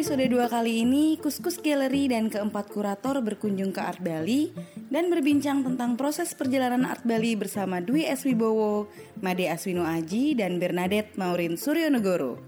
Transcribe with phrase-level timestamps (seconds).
[0.00, 4.48] episode 2 kali ini, Kuskus Gallery dan keempat kurator berkunjung ke Art Bali
[4.88, 8.24] dan berbincang tentang proses perjalanan Art Bali bersama Dwi S.
[8.24, 8.88] Wibowo,
[9.20, 12.40] Made Aswino Aji, dan Bernadette Maurin Suryonegoro.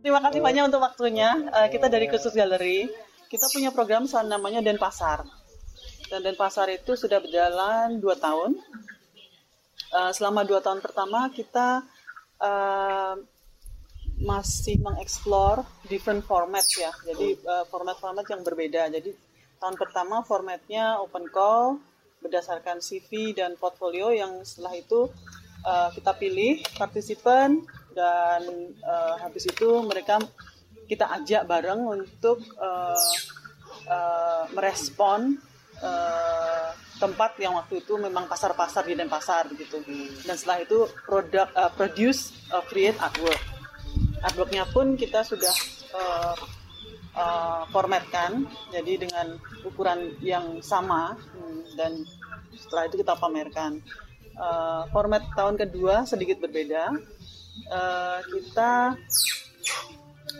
[0.00, 1.36] Terima kasih banyak untuk waktunya.
[1.52, 2.88] Uh, kita dari Khusus Galeri,
[3.28, 5.20] kita punya program namanya Denpasar.
[6.08, 8.56] Dan Denpasar itu sudah berjalan dua tahun.
[9.96, 11.80] Uh, selama dua tahun pertama kita
[12.44, 13.16] uh,
[14.20, 16.92] masih mengeksplor different format ya.
[17.08, 17.40] Jadi
[17.72, 18.92] format-format uh, yang berbeda.
[18.92, 19.16] Jadi
[19.56, 21.80] tahun pertama formatnya open call
[22.20, 25.08] berdasarkan CV dan portfolio yang setelah itu
[25.64, 27.64] uh, kita pilih partisipan
[27.96, 28.42] dan
[28.84, 30.20] uh, habis itu mereka
[30.84, 33.12] kita ajak bareng untuk uh,
[33.88, 35.40] uh, merespon
[35.80, 39.84] uh, tempat yang waktu itu memang pasar-pasar di Denpasar begitu
[40.24, 43.40] dan setelah itu produk uh, produce uh, create artwork.
[44.24, 45.52] Artworknya pun kita sudah
[45.92, 46.36] uh,
[47.16, 51.16] uh, formatkan jadi dengan ukuran yang sama.
[51.36, 51.92] Hmm, dan
[52.56, 53.80] setelah itu kita pamerkan.
[54.36, 56.92] Uh, format tahun kedua sedikit berbeda.
[57.72, 59.00] Uh, kita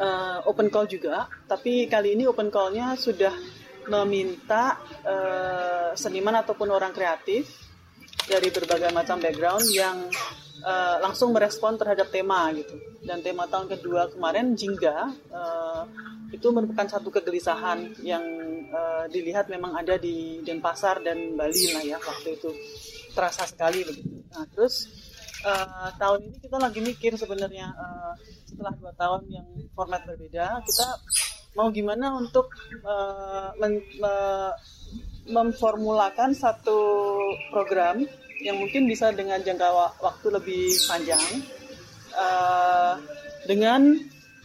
[0.00, 3.32] uh, open call juga, tapi kali ini open callnya sudah
[3.86, 7.66] meminta uh, seniman ataupun orang kreatif
[8.26, 9.96] dari berbagai macam background yang
[10.66, 12.74] uh, langsung merespon terhadap tema gitu.
[13.06, 15.82] Dan tema tahun kedua kemarin Jingga uh,
[16.34, 18.24] itu merupakan satu kegelisahan yang
[18.74, 22.50] uh, dilihat memang ada di Denpasar dan Bali lah ya waktu itu
[23.14, 24.26] terasa sekali begitu.
[24.34, 24.90] Nah terus
[25.46, 30.86] uh, tahun ini kita lagi mikir sebenarnya uh, setelah dua tahun yang format berbeda kita
[31.56, 32.52] mau gimana untuk
[32.84, 34.52] uh, men, uh,
[35.26, 36.78] memformulakan satu
[37.50, 38.04] program
[38.44, 41.25] yang mungkin bisa dengan jangka waktu lebih panjang
[42.12, 43.00] uh,
[43.48, 43.97] dengan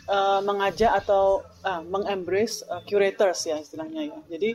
[0.08, 4.18] uh, mengajak atau uh, mengembrace uh, curators ya istilahnya ya.
[4.32, 4.50] Jadi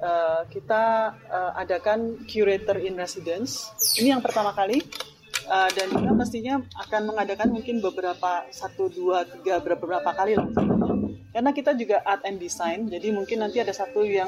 [0.00, 3.68] uh, kita uh, adakan curator in residence.
[4.00, 4.80] Ini yang pertama kali
[5.46, 6.54] uh, dan kita mestinya
[6.88, 10.48] akan mengadakan mungkin beberapa satu dua tiga beberapa kali lah
[11.38, 14.26] karena kita juga art and design jadi mungkin nanti ada satu yang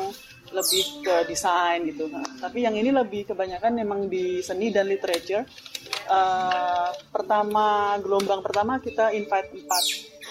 [0.54, 5.42] lebih ke desain gitu nah, tapi yang ini lebih kebanyakan memang di seni dan literature
[6.06, 9.84] uh, pertama gelombang pertama kita invite empat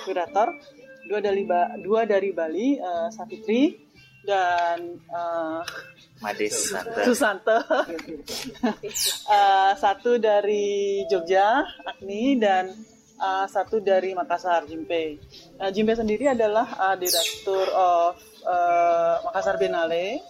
[0.08, 0.56] kurator
[1.04, 1.44] dua dari
[1.84, 3.76] dua dari Bali uh, Savitri
[4.24, 5.60] dan uh,
[6.24, 7.00] Made Susanto.
[7.04, 7.58] Susanto.
[9.28, 12.76] uh, satu dari Jogja, Agni, dan
[13.20, 15.20] uh, satu dari Makassar, Jimpe.
[15.60, 18.16] Uh, Jimpe sendiri adalah uh, direktur of
[18.48, 20.24] uh, Makassar Biennale.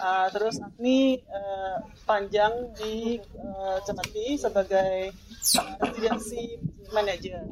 [0.00, 1.76] Uh, terus Agni uh,
[2.08, 5.12] panjang di uh, Cemeti sebagai
[5.60, 6.56] uh, residency
[6.88, 7.44] manager.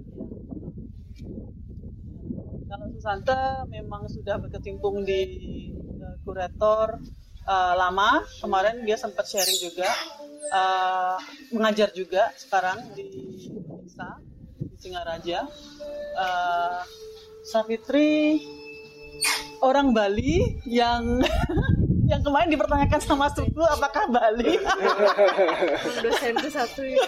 [2.69, 5.21] Kalau Susanta memang sudah berkecimpung di
[6.01, 6.97] uh, kurator
[7.49, 9.89] uh, lama kemarin dia sempat sharing juga
[10.53, 11.17] uh,
[11.53, 13.18] mengajar juga sekarang di
[14.89, 15.45] Singaraja
[16.17, 16.81] uh,
[17.45, 18.41] Savitri
[19.61, 21.21] orang Bali yang
[22.11, 24.57] yang kemarin dipertanyakan sama suku apakah Bali
[26.09, 27.05] dosen ke satu ya.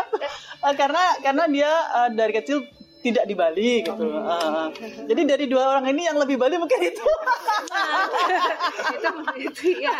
[0.80, 2.64] karena karena dia uh, dari kecil
[3.04, 4.00] tidak di Bali gitu.
[4.00, 4.72] Uh,
[5.04, 7.04] jadi dari dua orang ini yang lebih Bali mungkin itu.
[8.96, 9.08] itu
[9.44, 9.92] itu ya.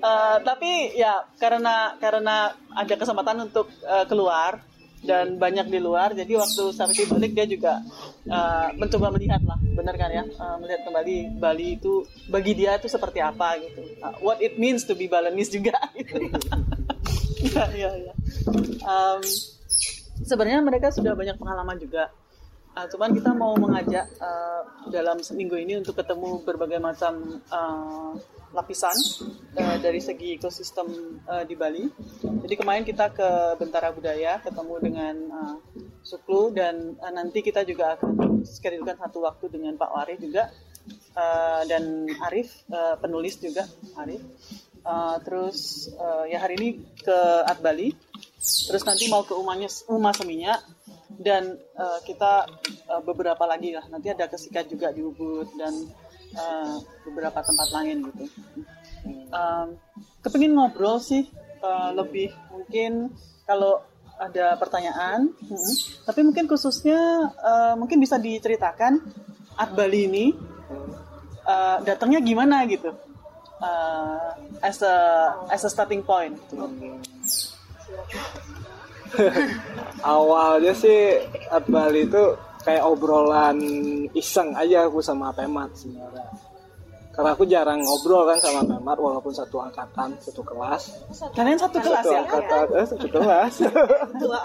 [0.00, 4.62] Uh, tapi ya karena karena ada kesempatan untuk uh, keluar
[5.06, 7.78] dan banyak di luar jadi waktu sampai balik dia juga
[8.26, 10.24] uh, mencoba melihat lah benar kan ya?
[10.40, 12.02] Uh, melihat kembali Bali itu
[12.32, 13.86] bagi dia itu seperti apa gitu.
[14.02, 16.16] Uh, what it means to be Balinese juga gitu.
[17.54, 18.14] Ya ya ya
[18.82, 19.20] um,
[20.24, 22.08] sebenarnya mereka sudah banyak pengalaman juga
[22.76, 24.62] uh, cuman kita mau mengajak uh,
[24.92, 28.12] dalam seminggu ini untuk ketemu berbagai macam uh,
[28.52, 28.94] lapisan
[29.56, 31.88] uh, dari segi ekosistem uh, di Bali.
[32.22, 35.56] Jadi kemarin kita ke Bentara Budaya ketemu dengan uh,
[36.04, 40.52] Suklu dan uh, nanti kita juga akan schedulekan satu waktu dengan Pak Wari juga
[41.16, 43.66] uh, dan Arif uh, penulis juga
[43.98, 44.22] Arif.
[44.86, 46.68] Uh, terus uh, ya hari ini
[47.02, 47.90] ke Art Bali.
[48.46, 50.54] Terus nanti mau ke umahnya Umah Seminya
[51.20, 52.46] dan uh, kita
[52.90, 53.84] uh, beberapa lagi lah.
[53.88, 55.72] Nanti ada kesikat juga di Ubud dan
[56.36, 56.76] uh,
[57.08, 58.24] beberapa tempat lain gitu.
[59.30, 59.78] Um,
[60.22, 61.26] kepingin ngobrol sih
[61.62, 63.14] uh, lebih mungkin
[63.46, 63.82] kalau
[64.16, 65.74] ada pertanyaan, hmm,
[66.08, 69.04] tapi mungkin khususnya uh, mungkin bisa diceritakan
[69.60, 70.26] Art Bali ini
[71.44, 72.96] uh, datangnya gimana gitu
[73.60, 74.32] uh,
[74.64, 74.94] as a
[75.52, 76.36] as a starting point.
[80.02, 81.20] Awalnya sih
[81.50, 82.24] Art Bali itu
[82.62, 83.58] kayak obrolan
[84.12, 86.26] iseng aja aku sama Pemat sebenarnya
[87.16, 90.82] karena aku jarang ngobrol kan sama Pemat walaupun satu angkatan satu kelas
[91.32, 92.20] Kalian satu kelas satu ya?
[92.20, 93.52] angkatan eh satu kelas
[94.20, 94.40] Tua.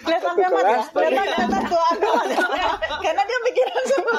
[0.00, 0.80] Kelihatan Satu memang ya?
[0.80, 2.72] Kelihatan kelihatan tua banget ya?
[3.04, 4.12] Karena dia pikiran sama.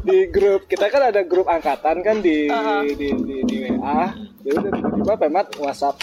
[0.00, 2.82] di grup kita kan ada grup angkatan kan di Uh-huh.
[2.88, 6.00] di, di, di WA jadi tiba-tiba Pemat WhatsApp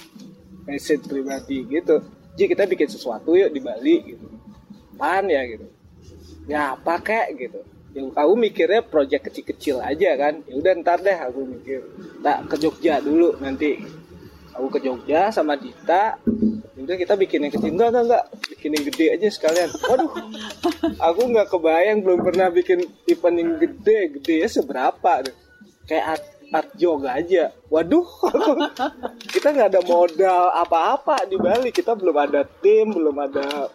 [0.67, 2.03] message pribadi gitu.
[2.37, 4.27] Ji kita bikin sesuatu yuk di Bali gitu.
[4.99, 5.41] Apaan ya?
[5.47, 5.65] gitu.
[6.45, 7.33] Ya apa kek?
[7.39, 7.63] gitu.
[7.95, 10.43] Ya aku mikirnya project kecil-kecil aja kan.
[10.45, 11.81] Ya udah ntar deh aku mikir.
[12.21, 13.81] Tak ke Jogja dulu nanti.
[14.53, 16.19] Aku ke Jogja sama Dita.
[16.77, 17.73] Ya udah kita bikin yang kecil.
[17.73, 18.23] Enggak enggak enggak.
[18.53, 19.69] Bikin yang gede aja sekalian.
[19.89, 20.11] Waduh.
[21.09, 25.47] Aku nggak kebayang belum pernah bikin event yang gede gede seberapa tuh
[25.87, 26.19] kayak
[26.51, 27.51] art, yoga aja.
[27.67, 28.07] Waduh
[29.33, 31.69] kita nggak ada modal apa-apa di Bali.
[31.71, 33.67] Kita belum ada tim belum ada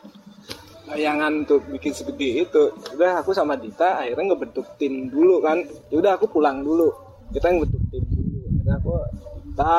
[0.88, 2.62] bayangan untuk bikin segede itu.
[2.96, 5.60] Udah aku sama Dita akhirnya ngebentuk tim dulu kan.
[5.92, 6.92] Ya udah aku pulang dulu.
[7.32, 8.38] Kita ngebentuk tim dulu.
[8.48, 8.92] Akhirnya aku
[9.48, 9.78] Dita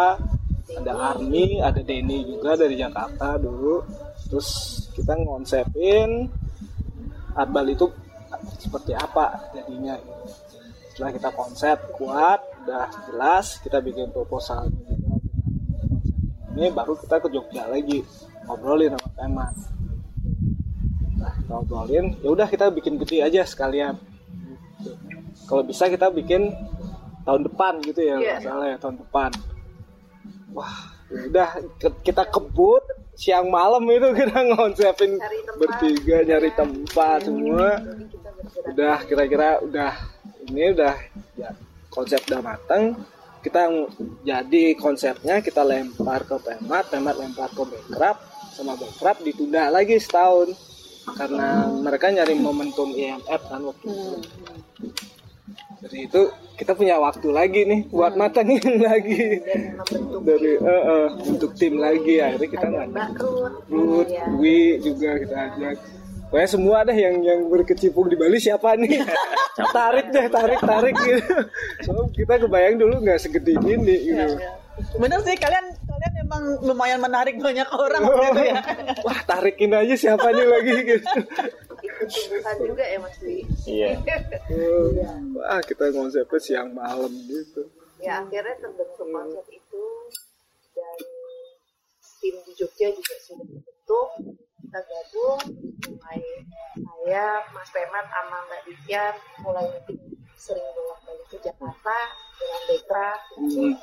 [0.73, 3.81] ada Army ada Denny juga dari Jakarta dulu.
[4.29, 4.49] Terus
[4.93, 6.29] kita ngonsepin
[7.33, 7.89] Art Bali itu
[8.61, 9.97] seperti apa jadinya.
[10.93, 17.15] Setelah kita konsep kuat udah jelas kita bikin proposalnya juga dengan konsep ini baru kita
[17.19, 17.97] ke Jogja lagi
[18.45, 19.53] ngobrolin sama Pemat
[21.19, 23.95] nah ngobrolin ya udah kita bikin gede aja sekalian.
[25.43, 26.51] Kalau bisa kita bikin
[27.23, 28.33] tahun depan gitu ya Iya.
[28.39, 29.31] misalnya tahun depan.
[30.51, 30.75] Wah
[31.07, 31.49] ya udah
[32.03, 32.83] kita kebut
[33.13, 35.55] siang malam itu kita ngonsepin tempat.
[35.59, 37.79] bertiga nyari tempat semua.
[37.79, 38.71] Jadi kita bergerak.
[38.73, 39.91] udah kira-kira udah
[40.49, 40.95] ini udah
[41.39, 41.49] ya,
[41.93, 42.97] konsep udah matang
[43.43, 43.67] kita
[44.23, 48.17] jadi konsepnya kita lempar ke Pemat Pemat lempar ke Bekrap
[48.55, 50.55] sama Bekrap ditunda lagi setahun.
[51.03, 54.15] Karena mereka nyari momentum IMF kan waktu itu.
[55.83, 56.21] Dari itu
[56.55, 59.43] kita punya waktu lagi nih buat matangin lagi.
[59.43, 64.23] Dan membentuk dari eh, eh, untuk tim lagi akhirnya kita ada Mbak Ruth, Ruth, ya.
[64.31, 65.75] Dwi juga kita ajak.
[66.33, 69.05] Pokoknya semua deh yang yang berkecimpung di Bali siapa nih?
[69.77, 71.29] tarik deh, tarik, tarik gitu.
[71.85, 74.41] So, kita kebayang dulu nggak segede ini gitu.
[74.97, 78.57] Bener sih kalian kalian emang lumayan menarik banyak orang itu ya.
[79.05, 81.05] Wah, tarikin aja siapa nih lagi gitu.
[81.85, 83.45] ikut tumbuhan juga ya Mas Dwi.
[83.69, 83.89] Iya.
[85.37, 87.69] Wah, kita konsepnya siang malam gitu.
[88.01, 89.83] ya akhirnya terbentuk konsep itu
[90.73, 90.97] dan
[92.19, 94.09] tim di Jogja juga sudah dibentuk
[94.73, 95.41] kita gabung
[95.85, 96.21] mulai
[96.73, 99.05] saya Mas Pemat sama Mbak Ditya
[99.45, 99.69] mulai
[100.33, 101.97] sering bolak balik ke Jakarta
[102.33, 103.73] dengan Dekra Hmm.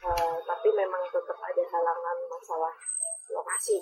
[0.00, 2.72] Eh, tapi memang tetap ada halangan masalah
[3.28, 3.76] lokasi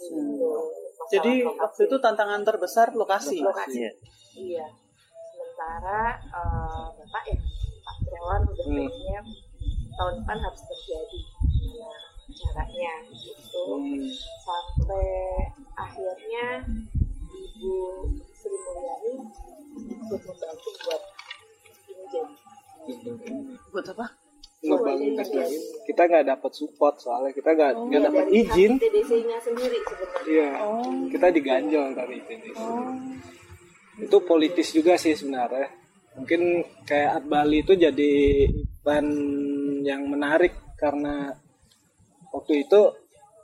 [0.00, 0.48] Gitu.
[0.48, 1.60] Masalah Jadi lokasi.
[1.60, 3.36] waktu itu tantangan terbesar lokasi.
[3.44, 3.92] lokasi Iya.
[4.32, 4.66] iya
[5.28, 7.36] sementara eh, bapak ya
[7.84, 8.76] Pak Triawan udah Hmm.
[8.80, 9.20] pengennya
[9.94, 11.20] tahun depan harus terjadi
[12.34, 13.64] caranya gitu
[14.42, 15.08] sampai
[15.74, 16.46] akhirnya
[17.30, 17.74] Ibu
[18.34, 19.12] Sri Mulyani
[19.84, 21.02] ikut membantu buat
[21.88, 22.04] ini
[23.00, 23.34] jadi
[23.72, 24.06] Buat apa?
[24.64, 25.20] Ngebangun.
[25.84, 28.72] Kita nggak dapat support soalnya kita nggak nggak Iya, dapat izin.
[28.80, 30.50] TDC-nya sendiri sebenarnya Iya,
[31.12, 32.60] kita diganjol dari TDC.
[34.04, 35.68] Itu politis juga sih sebenarnya.
[36.16, 38.12] Mungkin kayak Bali itu jadi
[38.48, 39.10] event
[39.84, 41.32] yang menarik karena
[42.34, 42.80] waktu itu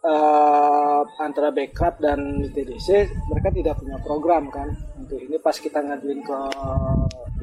[0.03, 2.89] eh, antara Backup dan ITDC
[3.31, 4.69] mereka tidak punya program kan?
[4.99, 6.39] Untuk ini pas kita ngajuin ke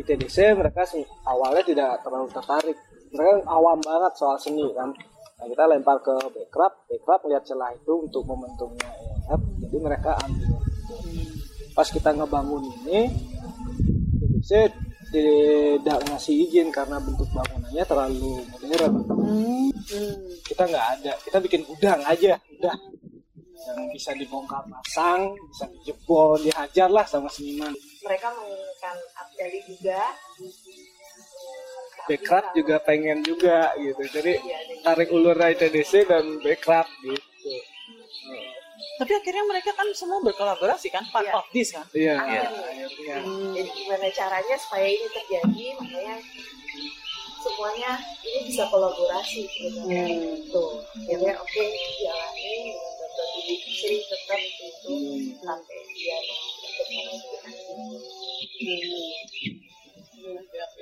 [0.03, 0.83] ITDC mereka
[1.23, 2.77] awalnya tidak terlalu tertarik.
[3.07, 4.91] Mereka awam banget soal seni kan?
[5.37, 10.59] Nah, kita lempar ke Backup Backup melihat celah itu untuk momentumnya IMF jadi mereka ambil.
[11.77, 13.07] Pas kita ngebangun ini
[14.17, 14.51] ITDC
[15.11, 18.93] tidak ngasih izin karena bentuk bangunannya terlalu modern.
[20.43, 22.77] Kita nggak ada kita bikin gudang aja udah.
[23.67, 27.75] Yang bisa dibongkar pasang bisa dijebol dihajar lah sama seniman.
[28.03, 30.01] Mereka menginginkan Abdali juga.
[32.07, 34.03] Backrap juga pengen juga gitu.
[34.07, 34.39] Jadi
[34.79, 37.27] tarik ulur ITDC dan Backrap gitu
[38.77, 41.33] Tapi akhirnya mereka kan semua berkolaborasi kan, part Iya.
[41.33, 41.85] of this kan.
[41.93, 42.45] iya Iya.
[42.45, 43.17] akhirnya
[43.53, 46.15] jadi gimana caranya supaya ini terjadi makanya
[47.37, 47.91] semuanya
[48.21, 50.03] ini bisa kolaborasi sebenarnya
[50.35, 51.63] gitu akhirnya oke
[51.97, 54.93] jalanin dengan bantuan ibu Sri tetap itu
[55.39, 56.87] sampai dia untuk.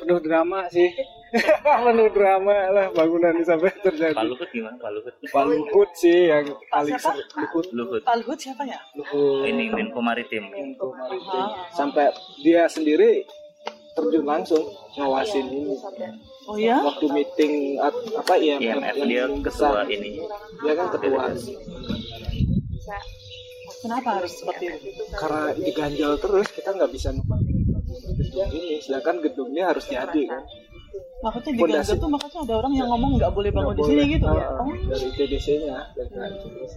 [0.02, 0.90] Penuh drama sih.
[1.86, 4.16] Penuh drama lah bangunan ini sampai terjadi.
[4.16, 4.80] Pak Luhut gimana?
[4.80, 7.20] Pak Luhut Pak Luhut sih yang paling seru.
[7.36, 8.80] Luhut Luhut Pak Luhut siapa ya?
[8.96, 10.48] Luhut ini Menko Maritim.
[10.48, 11.46] Menko Maritim.
[11.76, 13.28] sampai dia sendiri
[13.96, 14.64] terjun langsung
[14.96, 15.76] ngawasin ini.
[16.46, 16.78] Oh ya?
[16.80, 20.22] waktu meeting at- apa IMF, IMF yang dia ketua ini.
[20.64, 21.24] Dia kan ketua.
[23.86, 25.04] Kenapa harus seperti itu?
[25.14, 27.45] karena diganjal terus kita nggak bisa numpangin
[28.36, 30.44] gedung ini sedangkan gedungnya harus jadi kan
[31.18, 31.74] Maksudnya di.
[31.74, 34.14] Gaza tuh makanya ada orang yang ngomong nggak boleh bangun Nggak di sini boleh.
[34.14, 34.46] gitu ya?
[34.46, 36.76] Ah, Oh, dari TDC-nya dari TDC.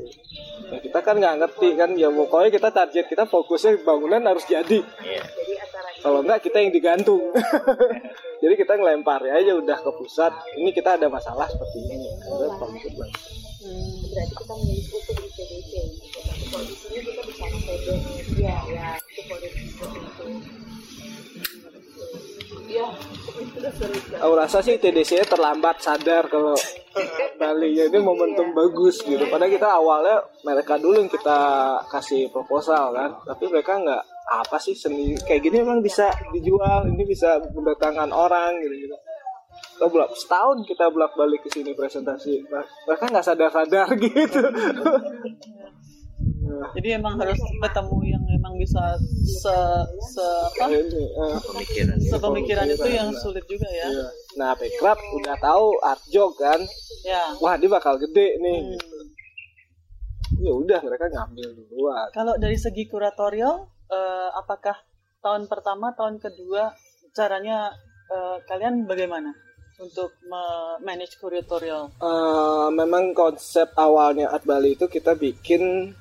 [0.65, 4.79] Ya, kita kan nggak ngerti kan ya pokoknya kita target kita fokusnya bangunan harus jadi
[4.81, 5.23] Iya.
[5.99, 7.21] kalau enggak kita yang digantung
[8.43, 12.55] jadi kita ngelempar ya aja udah ke pusat ini kita ada masalah seperti ini Luhut
[12.89, 13.13] bilang,
[14.09, 15.83] berarti kita utuh di.
[16.09, 17.87] Tapi kalau di sini kita bersama PD
[18.39, 18.89] ya ya
[24.19, 26.55] Aku rasa sih TDC terlambat sadar kalau
[27.39, 29.23] Bali ya ini momentum bagus gitu.
[29.31, 31.39] Padahal kita awalnya mereka dulu yang kita
[31.87, 37.07] kasih proposal kan, tapi mereka nggak apa sih seni kayak gini emang bisa dijual, ini
[37.07, 38.97] bisa mendatangkan orang gitu gitu.
[39.79, 42.43] Kita bolak setahun kita bolak balik ke sini presentasi,
[42.87, 44.43] mereka nggak sadar sadar gitu.
[46.73, 48.81] Jadi emang harus ketemu yang emang bisa
[49.25, 49.57] se
[50.09, 50.71] se apa?
[50.71, 53.87] Ini, eh, pemikiran Sepemikiran itu yang sulit juga ya.
[53.89, 54.09] iya.
[54.37, 56.61] Nah, Bekraf udah tahu art jog kan,
[57.03, 57.35] Ya.
[57.39, 58.59] wah dia bakal gede nih.
[58.63, 59.07] Hmm.
[60.39, 62.07] Ya udah mereka ngambil duluan.
[62.15, 63.55] Kalau dari segi kuratorial,
[63.91, 64.77] eh, apakah
[65.19, 66.71] tahun pertama, tahun kedua
[67.11, 67.75] caranya
[68.09, 69.35] eh, kalian bagaimana
[69.79, 70.15] untuk
[70.81, 71.91] manage kuratorial?
[71.99, 75.93] Eh, memang konsep awalnya Art Bali itu kita bikin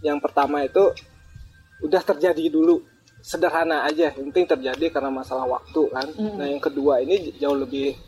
[0.00, 0.94] yang pertama itu
[1.80, 2.82] udah terjadi dulu.
[3.18, 6.06] Sederhana aja yang penting terjadi karena masalah waktu kan.
[6.08, 6.34] Mm.
[6.34, 7.98] nah yang kedua ini jauh lebih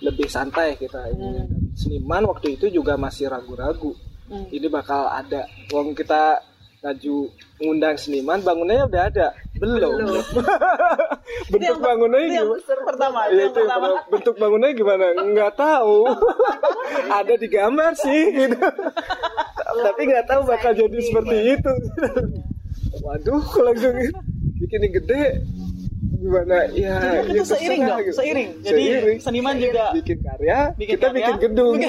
[0.00, 1.46] lebih santai kita ini.
[1.72, 3.94] Seniman waktu itu juga masih ragu-ragu.
[4.28, 4.44] Hmm.
[4.50, 5.40] ini bakal ada
[5.72, 6.44] uang kita
[6.78, 7.16] ngaju
[7.58, 9.26] ngundang seniman bangunannya udah ada.
[9.56, 10.20] Belum.
[11.50, 12.84] Bentuk yang- bangunannya Itu yang gimana?
[12.84, 13.86] pertama, Iya, yang itu yang pertama.
[13.88, 14.10] pertama.
[14.12, 15.04] bentuk bangunannya gimana?
[15.16, 15.96] Nggak tahu.
[17.18, 18.58] Ada di gambar sih gitu
[19.80, 21.72] tapi nggak tahu bakal jadi seperti itu.
[23.04, 23.94] Waduh langsung
[24.58, 25.22] bikin yang gede.
[26.18, 26.66] Gimana?
[26.74, 28.16] Ya Jadi ya itu seiring terserah dong, gitu.
[28.18, 28.48] seiring.
[28.60, 28.84] Jadi
[29.22, 31.74] seniman juga bikin karya bikin kita karya, bikin gedung.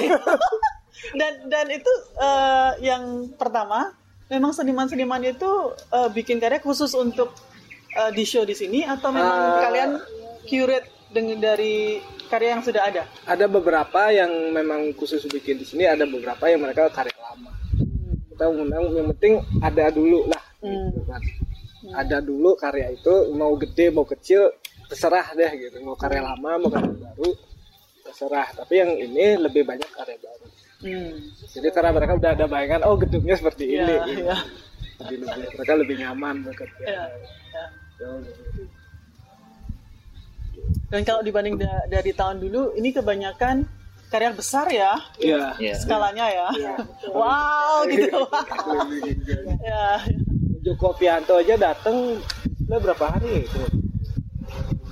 [1.10, 3.02] Dan dan itu eh, yang
[3.34, 3.96] pertama
[4.28, 5.50] memang seniman-seniman itu
[5.88, 7.32] eh, bikin karya khusus untuk
[7.96, 9.58] eh, di show di sini atau memang Ah.
[9.64, 9.90] kalian
[10.44, 13.02] curate dengan dari karya yang sudah ada?
[13.24, 17.10] ada beberapa yang memang khusus bikin di sini ada beberapa yang mereka karya
[18.40, 21.20] kita undang yang penting ada dulu lah gitu kan.
[21.92, 24.48] Ada dulu karya itu mau gede mau kecil
[24.88, 25.76] terserah deh gitu.
[25.84, 27.36] Mau karya lama mau karya baru
[28.00, 28.48] terserah.
[28.56, 30.46] Tapi yang ini lebih banyak karya baru.
[30.80, 31.12] Hmm.
[31.52, 34.24] jadi karena mereka udah ada bayangan oh gedungnya seperti Iya, ini gitu.
[34.24, 34.36] iya.
[34.96, 37.04] Jadi lebih- mereka lebih nyaman bekerja Ya,
[37.52, 37.64] ya.
[38.00, 38.72] Jauh lebih-
[40.88, 43.68] Dan kalau dibanding da- dari tahun dulu, ini kebanyakan
[44.10, 45.54] karya besar ya, iya.
[45.56, 45.74] Iya.
[45.78, 46.48] skalanya ya.
[47.16, 48.26] wow, gitu.
[49.70, 50.02] ya.
[50.60, 52.18] Joko Pianto aja datang
[52.58, 53.62] sebenarnya berapa hari itu?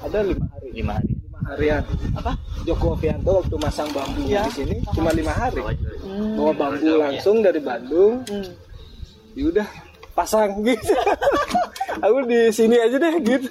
[0.00, 0.68] Ada lima hari.
[0.72, 1.10] Lima hari.
[1.18, 1.82] Lima harian.
[2.16, 2.32] Apa?
[2.64, 4.46] Joko Pianto waktu masang bambu Iya.
[4.48, 5.60] di sini cuma lima hari.
[6.06, 6.38] Hmm.
[6.38, 8.22] bawa bambu langsung dari Bandung.
[8.24, 8.48] Hmm.
[9.36, 9.68] ya udah
[10.14, 10.94] pasang gitu.
[12.06, 13.50] Aku di sini aja deh gitu.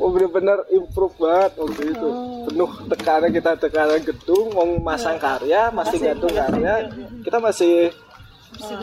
[0.00, 2.08] Oh bener-bener improve banget waktu itu
[2.54, 6.86] penuh tekanan kita tekanan gedung mau masang karya masih gantung karya
[7.26, 7.90] kita masih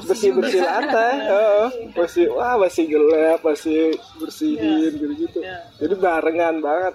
[0.03, 1.15] bersih bersih lantai.
[1.23, 1.67] Heeh.
[1.95, 5.63] masih wah masih gelap masih bersihin gitu gitu Iya.
[5.79, 6.93] jadi barengan banget.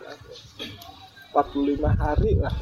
[1.33, 2.53] 45 hari lah.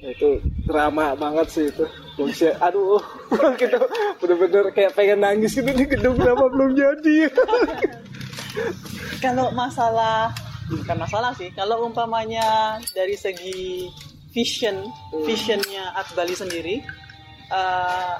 [0.00, 1.84] Ya, itu drama banget sih itu.
[2.20, 3.00] Bangsa, aduh
[3.60, 3.80] kita
[4.20, 7.32] bener-bener kayak pengen nangis gitu di gedung kenapa belum jadi?
[9.24, 10.30] Kalau masalah,
[10.70, 13.88] bukan masalah sih, kalau umpamanya dari segi
[14.34, 14.90] vision,
[15.24, 16.82] visionnya Art Bali sendiri,
[17.52, 18.16] eh,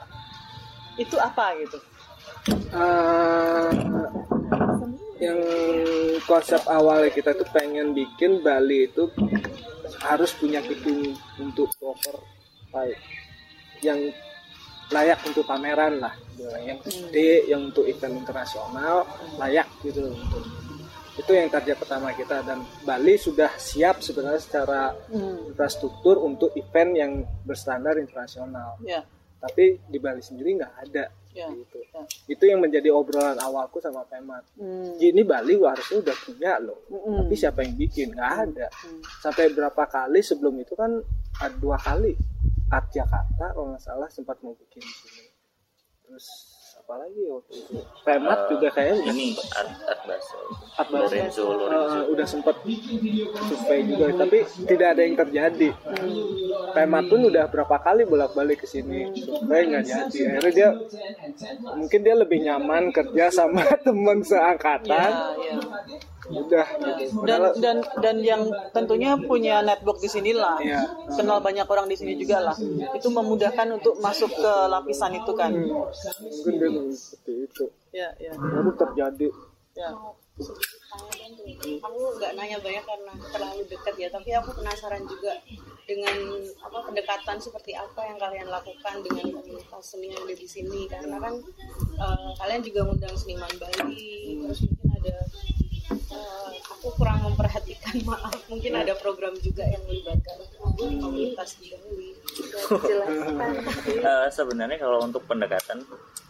[1.01, 1.79] itu apa gitu?
[2.75, 3.71] Eh,
[5.25, 5.41] yang
[6.29, 9.09] konsep awalnya kita tuh pengen bikin Bali itu
[10.05, 12.21] harus punya gedung untuk proper
[12.69, 13.01] baik
[13.81, 13.99] yang
[14.93, 16.13] layak untuk pameran lah.
[16.61, 19.09] Yang gede yang untuk event internasional
[19.41, 20.45] layak gitu untuk
[21.15, 25.47] itu yang target pertama kita dan Bali sudah siap sebenarnya secara Hmm.
[25.47, 29.07] infrastruktur untuk event yang berstandar internasional Ya.
[29.39, 31.47] tapi di Bali sendiri nggak ada Ya.
[31.49, 32.03] gitu Ya.
[32.29, 34.95] itu yang menjadi obrolan awalku sama Pemat Hmm.
[34.97, 37.17] Ini Bali harusnya udah punya loh Mm-mm.
[37.21, 39.03] tapi siapa yang bikin nggak ada Hmm.
[39.21, 40.99] sampai berapa kali sebelum itu kan
[41.37, 42.15] ada dua kali
[42.67, 45.25] Art Jakarta kalau nggak salah sempat mau bikin di sini
[46.01, 46.27] terus
[46.85, 47.75] apa lagi ya waktu itu
[48.05, 50.03] Pemat Eh, juga kayaknya Ini Art, Art.
[50.77, 50.89] Art.
[50.91, 52.01] Lorenzo, Eh, Lorenzo.
[52.13, 52.57] udah sempat
[53.43, 54.39] survei juga tapi
[54.69, 55.69] tidak ada yang terjadi
[56.71, 60.69] Pemat pun udah berapa kali bolak-balik ke sini survei nggak jadi akhirnya dia
[61.73, 65.57] mungkin dia lebih nyaman kerja sama teman seangkatan Ya, ya.
[66.25, 67.21] Udah dan gitu.
[67.21, 70.81] Padahal- dan dan yang tentunya punya network di sinilah Iya.
[71.13, 72.57] kenal banyak orang di sini juga lah.
[72.97, 75.53] Itu memudahkan untuk masuk ke lapisan itu kan.
[75.53, 77.65] Mungkin dia seperti itu.
[77.93, 79.29] Ya ya baru terjadi.
[79.75, 79.91] Ya
[81.79, 85.31] aku nggak nanya banyak karena terlalu dekat ya tapi aku penasaran juga
[85.85, 86.17] dengan
[86.59, 90.89] apa pendekatan seperti apa yang kalian lakukan dengan komunitas seni yang ada di sini.
[90.89, 91.35] Karena kan
[91.95, 95.17] eh, kalian juga ngundang seniman Bali terus mungkin ada
[95.91, 101.75] eh, aku kurang memperhatikan maaf mungkin ada program juga yang melibatkan komunitas di
[103.85, 105.85] Eh, sebenarnya kalau untuk pendekatan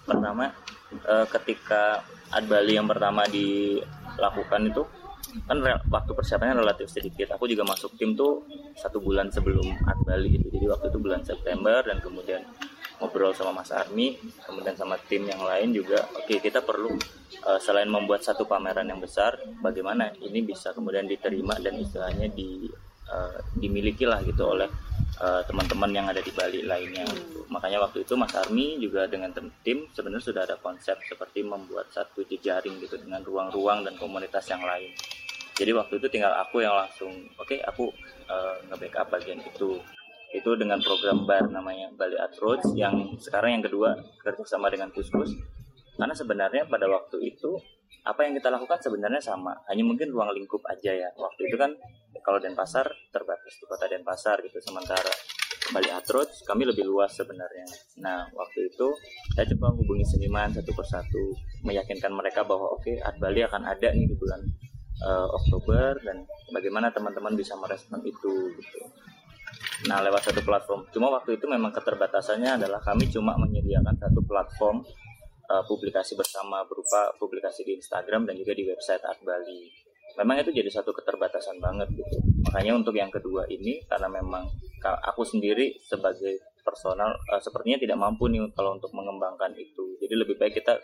[0.05, 0.53] pertama
[0.93, 4.83] eh, ketika Ad Bali yang pertama dilakukan itu
[5.49, 5.59] kan
[5.91, 7.35] waktu persiapannya relatif sedikit.
[7.35, 8.47] Aku juga masuk tim tuh
[8.79, 10.47] satu bulan sebelum Ad Bali gitu.
[10.53, 12.43] Jadi waktu itu bulan September dan kemudian
[12.99, 16.07] ngobrol sama Mas Armi, kemudian sama tim yang lain juga.
[16.15, 16.95] Oke kita perlu
[17.43, 22.69] eh, selain membuat satu pameran yang besar, bagaimana ini bisa kemudian diterima dan istilahnya di
[23.11, 24.69] eh, dimiliki lah gitu oleh
[25.21, 27.05] eh, teman-teman yang ada di Bali lainnya.
[27.11, 27.45] gitu.
[27.51, 29.31] Makanya waktu itu Mas Armi juga dengan
[29.63, 34.63] tim sebenarnya sudah ada konsep seperti membuat satu jejaring gitu dengan ruang-ruang dan komunitas yang
[34.65, 34.91] lain.
[35.55, 37.91] Jadi waktu itu tinggal aku yang langsung, oke aku
[38.27, 39.79] eh, nge-backup bagian itu.
[40.35, 45.31] Itu dengan program bar namanya Bali Art Roads yang sekarang yang kedua kerjasama dengan Kuskus.
[45.95, 47.55] Karena sebenarnya pada waktu itu
[48.05, 51.09] apa yang kita lakukan sebenarnya sama, hanya mungkin ruang lingkup aja ya.
[51.15, 51.71] Waktu itu kan
[52.21, 55.09] kalau Denpasar terbatas di kota Denpasar gitu, sementara
[55.73, 57.65] Bali Art Roads kami lebih luas sebenarnya.
[58.05, 58.93] Nah waktu itu
[59.33, 61.33] saya coba hubungi seniman satu persatu,
[61.65, 64.45] meyakinkan mereka bahwa oke Art Bali akan ada nih di bulan
[65.01, 68.79] eh, Oktober dan bagaimana teman-teman bisa merespon itu gitu.
[69.85, 70.89] Nah lewat satu platform.
[70.89, 74.81] Cuma waktu itu memang keterbatasannya adalah kami cuma menyediakan satu platform
[75.51, 79.69] eh, publikasi bersama berupa publikasi di Instagram dan juga di website Art Bali.
[80.15, 82.17] Memang itu jadi satu keterbatasan banget gitu.
[82.49, 84.47] Makanya untuk yang kedua ini karena memang
[84.85, 90.01] aku sendiri sebagai personal eh, sepertinya tidak mampu nih kalau untuk mengembangkan itu.
[90.01, 90.81] Jadi lebih baik kita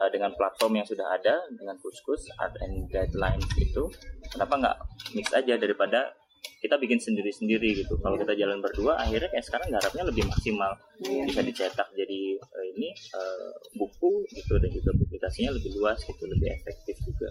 [0.00, 3.92] eh, dengan platform yang sudah ada dengan kuskus art and guidelines itu
[4.32, 4.76] kenapa nggak
[5.12, 6.16] mix aja daripada
[6.62, 7.98] kita bikin sendiri-sendiri gitu.
[7.98, 10.72] Kalau kita jalan berdua akhirnya kayak sekarang garapnya lebih maksimal.
[11.02, 16.54] Bisa dicetak jadi eh, ini eh, buku gitu dan juga publikasinya lebih luas gitu lebih
[16.54, 17.30] efektif juga.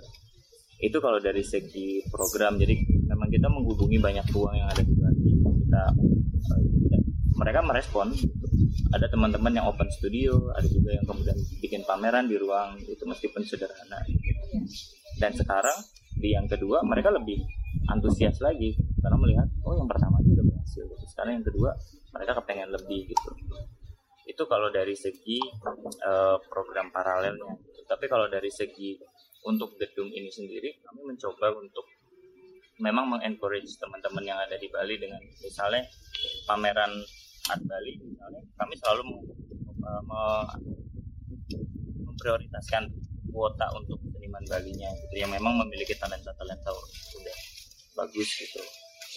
[0.83, 2.59] Itu kalau dari segi program.
[2.59, 2.75] Jadi
[3.07, 5.31] memang kita menghubungi banyak ruang yang ada di Bali
[5.63, 7.05] kita kita-
[7.41, 8.29] mereka merespon gitu.
[8.91, 13.41] ada teman-teman yang open studio ada juga yang kemudian bikin pameran di ruang itu meskipun
[13.47, 14.03] sederhana.
[15.15, 15.79] Dan sekarang
[16.19, 17.39] di yang kedua mereka lebih
[17.87, 21.05] antusias lagi karena melihat oh yang pertama aja udah berhasil gitu.
[21.09, 21.69] sekarang yang kedua
[22.13, 23.29] mereka kepengen lebih gitu
[24.29, 25.41] itu kalau dari segi
[26.05, 27.81] eh, program paralelnya gitu.
[27.89, 28.95] tapi kalau dari segi
[29.41, 31.85] untuk gedung ini sendiri kami mencoba untuk
[32.81, 35.85] memang mengencourage teman-teman yang ada di Bali dengan misalnya
[36.45, 36.93] pameran
[37.49, 39.01] Art Bali misalnya kami selalu
[39.81, 40.53] me-
[42.05, 42.85] memprioritaskan
[43.33, 47.37] kuota untuk seniman Balinya gitu yang memang memiliki talenta-talenta udah
[47.97, 48.61] bagus gitu.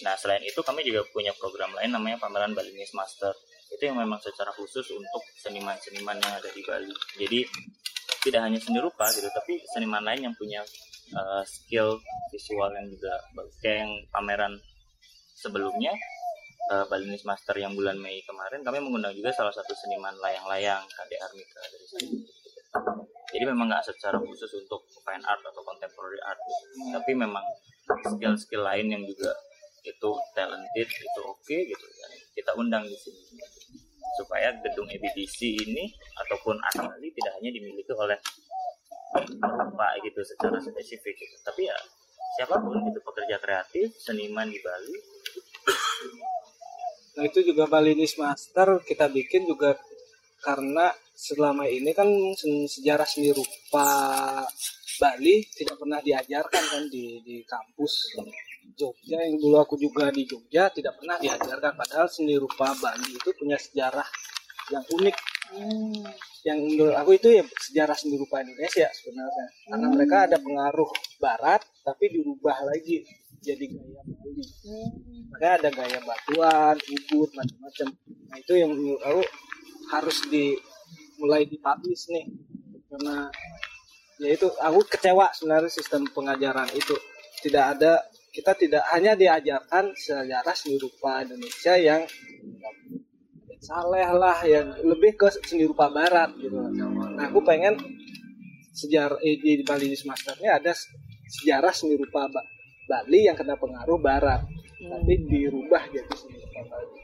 [0.03, 3.31] Nah selain itu kami juga punya program lain namanya pameran Balinese Master
[3.71, 6.91] itu yang memang secara khusus untuk seniman-seniman yang ada di Bali.
[7.15, 7.39] Jadi
[8.25, 10.61] tidak hanya seni rupa gitu, tapi seniman lain yang punya
[11.13, 12.01] uh, skill
[12.33, 13.13] visual yang juga.
[13.61, 14.53] Kayak yang pameran
[15.37, 15.93] sebelumnya
[16.73, 21.17] uh, Balinese Master yang bulan Mei kemarin kami mengundang juga salah satu seniman layang-layang Kade
[21.21, 22.17] Armika dari sini.
[23.35, 26.39] Jadi memang nggak secara khusus untuk fine art atau contemporary art,
[26.95, 27.43] tapi memang
[28.15, 29.33] skill-skill lain yang juga
[29.85, 33.39] itu talented itu oke gitu ya kita undang di sini.
[34.15, 35.91] Supaya gedung EBDC ini
[36.23, 38.19] ataupun Bali tidak hanya dimiliki oleh
[39.15, 41.35] apa gitu secara spesifik gitu.
[41.39, 41.77] tapi ya
[42.35, 44.95] siapa pun gitu pekerja kreatif seniman di Bali.
[47.15, 49.79] Nah itu juga Balinese Master kita bikin juga
[50.43, 52.07] karena selama ini kan
[52.67, 53.87] sejarah seni rupa
[54.99, 58.19] Bali tidak pernah diajarkan kan di di kampus
[58.75, 61.73] Jogja yang dulu aku juga di Jogja tidak pernah diajarkan.
[61.79, 64.05] Padahal seni rupa Bali itu punya sejarah
[64.69, 65.15] yang unik.
[66.45, 69.47] Yang menurut aku itu ya sejarah seni rupa Indonesia sebenarnya.
[69.71, 73.07] Karena mereka ada pengaruh Barat tapi dirubah lagi
[73.39, 74.43] jadi gaya Bali.
[75.31, 77.87] Makanya ada gaya batuan ubud macam-macam.
[78.27, 79.23] Nah itu yang menurut aku
[79.95, 80.59] harus di
[81.23, 82.27] mulai dipublish nih.
[82.91, 83.31] Karena
[84.19, 86.95] ya itu aku kecewa sebenarnya sistem pengajaran itu.
[87.45, 88.01] Tidak ada
[88.35, 92.03] kita tidak hanya diajarkan sejarah seni rupa Indonesia yang
[93.63, 96.59] saleh lah yang lebih ke seni rupa barat gitu.
[97.15, 97.79] Nah aku pengen
[98.75, 100.75] sejarah eh, di Bali Masternya ada
[101.31, 102.49] sejarah seni rupa Ba-
[102.91, 104.43] Bali yang kena pengaruh barat
[104.83, 106.99] tapi dirubah jadi seni rupa Bali.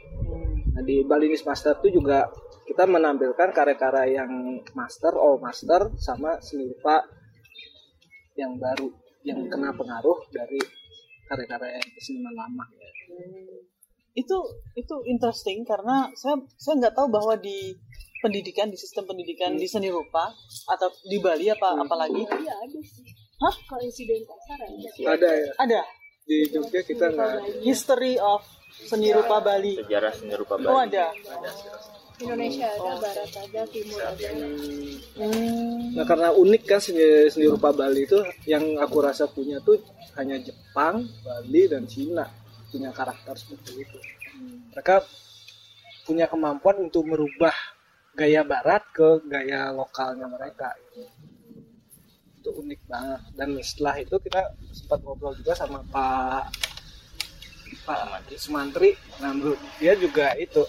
[0.76, 2.28] Nah di Bali Master itu juga
[2.68, 4.32] kita menampilkan karya-karya yang
[4.76, 7.08] master all master sama seni rupa
[8.36, 8.92] yang baru
[9.28, 10.81] yang kena pengaruh dari
[11.32, 12.66] karya-karya seniman lama.
[14.12, 14.38] Itu
[14.76, 17.72] itu interesting karena saya saya nggak tahu bahwa di
[18.20, 20.28] pendidikan di sistem pendidikan di seni rupa
[20.68, 22.28] atau di Bali apa apalagi?
[22.28, 23.08] Iya ada sih.
[23.42, 23.56] Hah?
[23.66, 24.90] Kalau insiden pasar ada.
[25.16, 25.52] ada ya?
[25.58, 25.82] Ada.
[26.28, 28.44] Di Jogja kita nggak history of
[28.86, 29.80] seni rupa Bali.
[29.80, 30.70] Sejarah seni rupa Bali.
[30.70, 31.10] oh ada
[32.22, 34.28] Indonesia ada, Barat ada, Timur ada.
[35.18, 35.98] Hmm.
[35.98, 39.82] Nah karena unik kan seni, seni rupa Bali itu yang aku rasa punya tuh
[40.18, 42.30] hanya Jepang, Bali dan Cina
[42.72, 43.98] punya karakter seperti itu.
[44.72, 45.04] Mereka
[46.08, 47.54] punya kemampuan untuk merubah
[48.16, 50.72] gaya Barat ke gaya lokalnya mereka.
[52.40, 53.22] Itu unik banget.
[53.36, 56.46] Dan setelah itu kita sempat ngobrol juga sama Pak
[57.84, 58.96] Pak Sumantri.
[59.20, 59.36] Nah
[59.80, 60.64] dia juga itu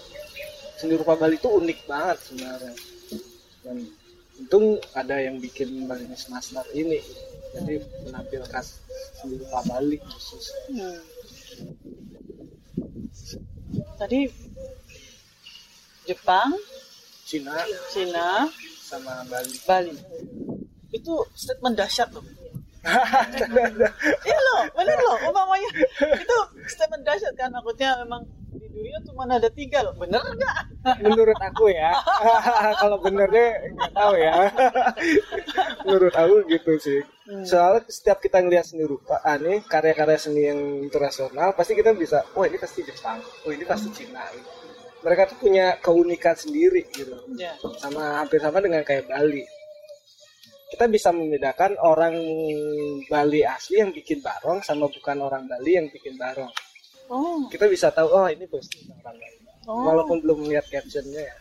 [0.83, 2.75] seni rupa Bali itu unik banget sebenarnya.
[3.63, 3.77] Dan
[4.43, 6.99] untung ada yang bikin Balinese Master ini
[7.55, 8.65] jadi menampilkan
[9.15, 10.99] seni rupa Bali khusus Hmm.
[13.95, 14.27] Tadi
[16.11, 16.51] Jepang,
[17.23, 17.55] Cina
[17.95, 18.51] Cina,
[18.83, 19.95] sama Bali Bali.
[20.91, 22.27] Itu statement dahsyat loh.
[24.27, 25.31] iya loh, bener loh.
[25.31, 25.71] Umpamanya
[26.19, 27.55] itu statement dahsyat kan.
[27.55, 28.27] Maksudnya memang
[28.73, 29.95] dunia cuma ada tiga loh.
[30.01, 30.73] Bener nggak?
[31.05, 31.95] menurut aku ya
[32.83, 34.35] kalau benernya nggak tahu ya
[35.87, 37.01] menurut aku gitu sih
[37.47, 42.27] soalnya setiap kita ngelihat seni rupa ah, nih karya-karya seni yang internasional pasti kita bisa
[42.35, 44.51] oh ini pasti Jepang oh ini pasti Cina gitu.
[45.07, 47.55] mereka tuh punya keunikan sendiri gitu Ya.
[47.79, 49.47] sama hampir sama dengan kayak Bali
[50.75, 52.17] kita bisa membedakan orang
[53.07, 56.51] Bali asli yang bikin barong sama bukan orang Bali yang bikin barong
[57.13, 59.29] Oh, kita bisa tahu oh ini pasti orang Bali
[59.69, 61.37] oh, walaupun belum melihat captionnya ya.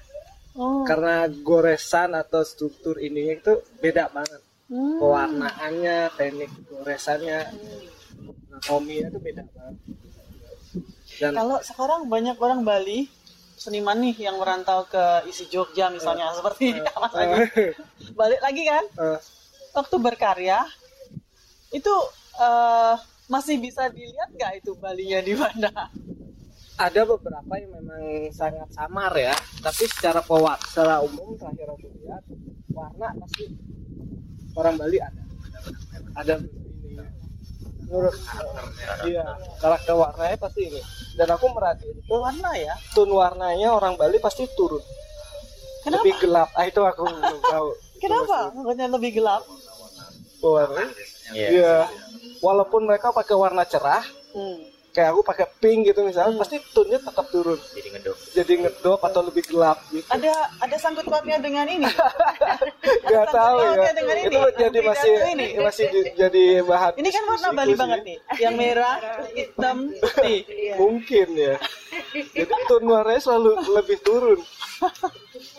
[0.52, 0.84] Oh.
[0.84, 4.42] karena goresan atau struktur ininya itu beda banget.
[4.72, 5.04] Hmm.
[5.04, 7.44] pewarnaannya teknik goresannya
[8.52, 9.76] anatominya itu beda banget.
[11.20, 13.08] Dan Kalau sekarang banyak orang Bali
[13.60, 17.76] seniman nih yang merantau ke isi Jogja misalnya seperti Mas Agi.
[18.18, 18.84] Balik lagi kan?
[18.98, 19.20] Eh,
[19.76, 20.60] waktu berkarya
[21.72, 21.94] itu
[22.42, 22.96] eh,
[23.32, 25.72] masih bisa dilihat nggak itu Balinya di mana?
[26.76, 28.02] ada beberapa yang memang
[28.34, 32.24] sangat samar ya tapi secara pewat secara umum terakhir aku lihat
[32.74, 33.54] warna pasti
[34.58, 35.22] orang Bali ada
[36.18, 37.06] ada ini
[37.86, 38.16] menurut
[39.06, 39.26] iya
[39.62, 40.82] karakter warnanya pasti ini
[41.14, 42.74] dan aku merhatiin itu Warna ya?
[42.98, 44.82] tone warnanya orang Bali pasti turun
[45.86, 46.02] Kenapa?
[46.02, 47.70] lebih gelap ah itu aku belum tahu
[48.02, 48.50] Kenapa?
[48.58, 49.46] Makanya lebih gelap.
[50.42, 50.90] warna
[51.30, 51.48] Iya.
[51.54, 51.76] iya
[52.42, 54.64] walaupun mereka pakai warna cerah Hmm.
[54.90, 59.22] kayak aku pakai pink gitu misalnya pasti tone-nya tetap turun jadi ngedok jadi ngedop atau
[59.22, 61.88] lebih gelap gitu Ada ada sangkut pautnya dengan ini.
[63.06, 64.24] nggak tahu ya ini.
[64.26, 65.48] itu jadi masih ini.
[65.58, 68.18] masih di- jadi bahan Ini kan warna Bali banget nih.
[68.38, 68.96] Yang merah,
[69.32, 70.40] hitam, putih.
[70.82, 71.56] mungkin ya
[72.32, 74.40] jadi tone warnanya selalu lebih turun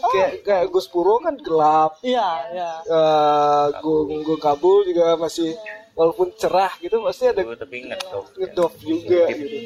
[0.08, 2.70] kayak kayak Gus Puro kan gelap Iya, iya.
[2.82, 5.52] Eh, Gung Gung Kabul juga masih
[5.92, 9.56] walaupun cerah gitu pasti ada Gua tapi ngedok ngedop juga gitu.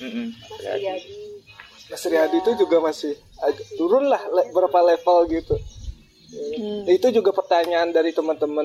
[0.00, 0.26] Mm-mm.
[1.90, 5.58] Mas Riyadi itu juga masih agak turun lah le- berapa level gitu.
[6.86, 8.62] Itu juga pertanyaan dari teman-teman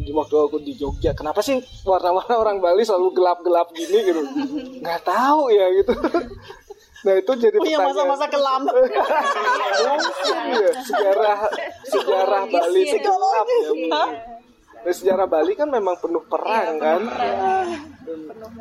[0.00, 3.98] di waktu aku di Jogja kenapa sih warna-warna orang Bali selalu gelap-gelap gini?
[4.04, 4.22] Gitu.
[4.82, 5.90] Nggak tahu ya gitu.
[7.00, 8.06] Nah itu jadi Punya pertanyaan.
[8.06, 8.62] masa-masa kelam.
[8.62, 9.02] Mungkin
[10.62, 11.38] ya, sejarah
[11.82, 14.04] sejarah Bali itu gelap ya.
[14.80, 17.00] Nah, sejarah Bali kan memang penuh perang kan?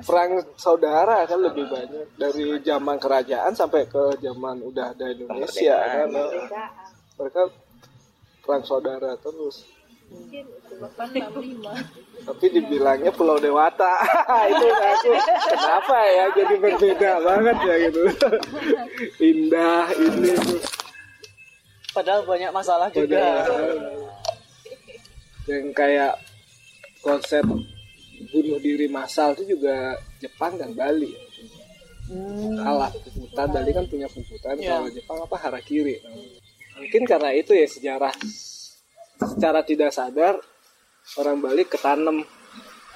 [0.03, 0.29] perang.
[0.59, 2.19] Saudara kan lebih banyak.
[2.19, 6.09] Dari zaman kerajaan sampai ke zaman udah ada Indonesia kan?
[7.19, 7.41] Mereka
[8.43, 9.63] perang saudara terus.
[12.25, 14.01] Tapi dibilangnya Pulau Dewata.
[14.51, 15.11] Itu aku
[15.53, 16.25] kenapa ya?
[16.33, 18.01] Jadi berbeda banget ya gitu.
[19.21, 20.33] Indah ini.
[20.35, 20.79] Tuh
[21.89, 23.43] Padahal banyak masalah juga.
[25.49, 26.13] Yang kayak
[27.01, 27.41] konsep
[28.29, 31.09] bunuh diri massal itu juga Jepang dan Bali
[32.59, 34.81] kalah Fukuta Bali kan punya Fukuta Iya.
[34.81, 35.95] kalau Jepang apa Harakiri.
[36.79, 38.13] Mungkin karena itu ya sejarah
[39.19, 40.35] secara tidak sadar
[41.21, 42.25] orang Bali ketanam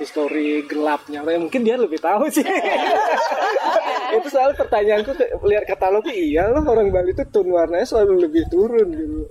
[0.02, 1.22] histori gelapnya.
[1.22, 2.42] Ya, mungkin dia lebih tahu sih.
[4.18, 5.12] Itu selalu pertanyaanku
[5.50, 9.26] lihat katalog iya loh orang Bali itu tone warnanya selalu lebih turun gitu.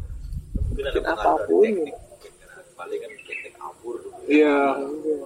[0.74, 1.62] Mungkin apa pun.
[1.62, 3.11] teknik mungkin karena Bali kan
[4.28, 4.56] iya.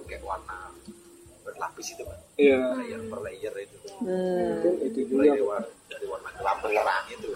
[0.03, 0.57] Pakai warna
[1.45, 2.59] berlapis itu kan iya.
[2.77, 3.77] Layer per layer itu.
[4.01, 5.23] Mungkin itu juga.
[5.31, 7.29] dari warna, dari warna gelap ke terang itu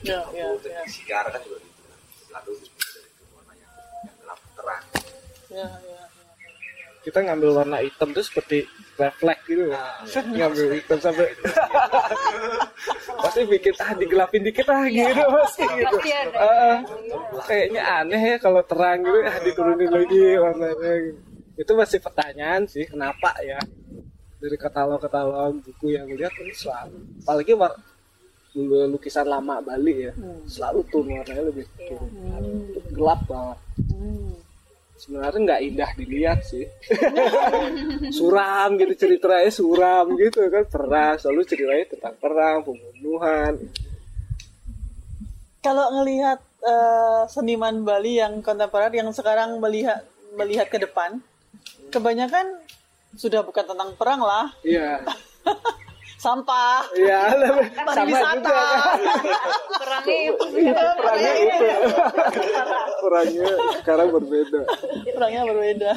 [0.00, 1.80] Ya, ya, ya, sigar kan juga gitu
[2.32, 3.72] lalu dari warna yang,
[4.08, 4.84] yang gelap terang
[5.52, 6.02] ya, ya.
[7.04, 8.64] kita ngambil warna hitam tuh seperti
[9.00, 9.64] refleks gitu.
[10.04, 11.32] Set, ngambil hitam sampai
[13.20, 15.96] pasti bikin ah digelapin dikit ah gitu pasti gitu.
[16.36, 16.80] Ah,
[17.48, 21.20] kayaknya aneh ya kalau terang gitu ah diturunin lagi warnanya gitu.
[21.60, 23.60] itu masih pertanyaan sih kenapa ya?
[24.40, 27.72] Dari katalog-katalog buku yang lihat ini selalu apalagi war
[28.50, 30.12] dulu lukisan lama Bali ya
[30.48, 32.10] selalu tuh warnanya lebih turun.
[32.92, 33.58] Gelap banget
[35.00, 36.68] sebenarnya nggak indah dilihat sih.
[38.16, 43.56] Suram gitu ceritanya suram gitu kan perang selalu ceritanya tentang perang pembunuhan.
[45.64, 50.04] Kalau ngelihat eh, seniman Bali yang kontemporer yang sekarang melihat
[50.36, 51.24] melihat ke depan,
[51.88, 52.60] kebanyakan
[53.16, 55.02] sudah bukan tentang perang lah, iya
[56.20, 57.32] sampah, iya
[57.80, 58.36] sama pariwisata.
[58.36, 58.60] juga.
[59.80, 60.44] Perangnya itu
[61.00, 61.66] perangnya itu.
[63.00, 63.48] Perangnya
[63.80, 64.60] sekarang berbeda.
[65.16, 65.92] Perangnya berbeda.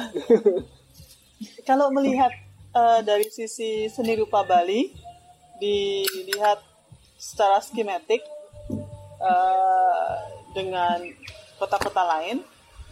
[1.68, 2.32] Kalau melihat
[2.72, 4.88] eh, dari sisi seni rupa Bali,
[5.60, 6.64] dilihat
[7.20, 8.24] secara skematik
[9.20, 10.12] eh,
[10.56, 11.04] dengan
[11.60, 12.40] kota-kota lain,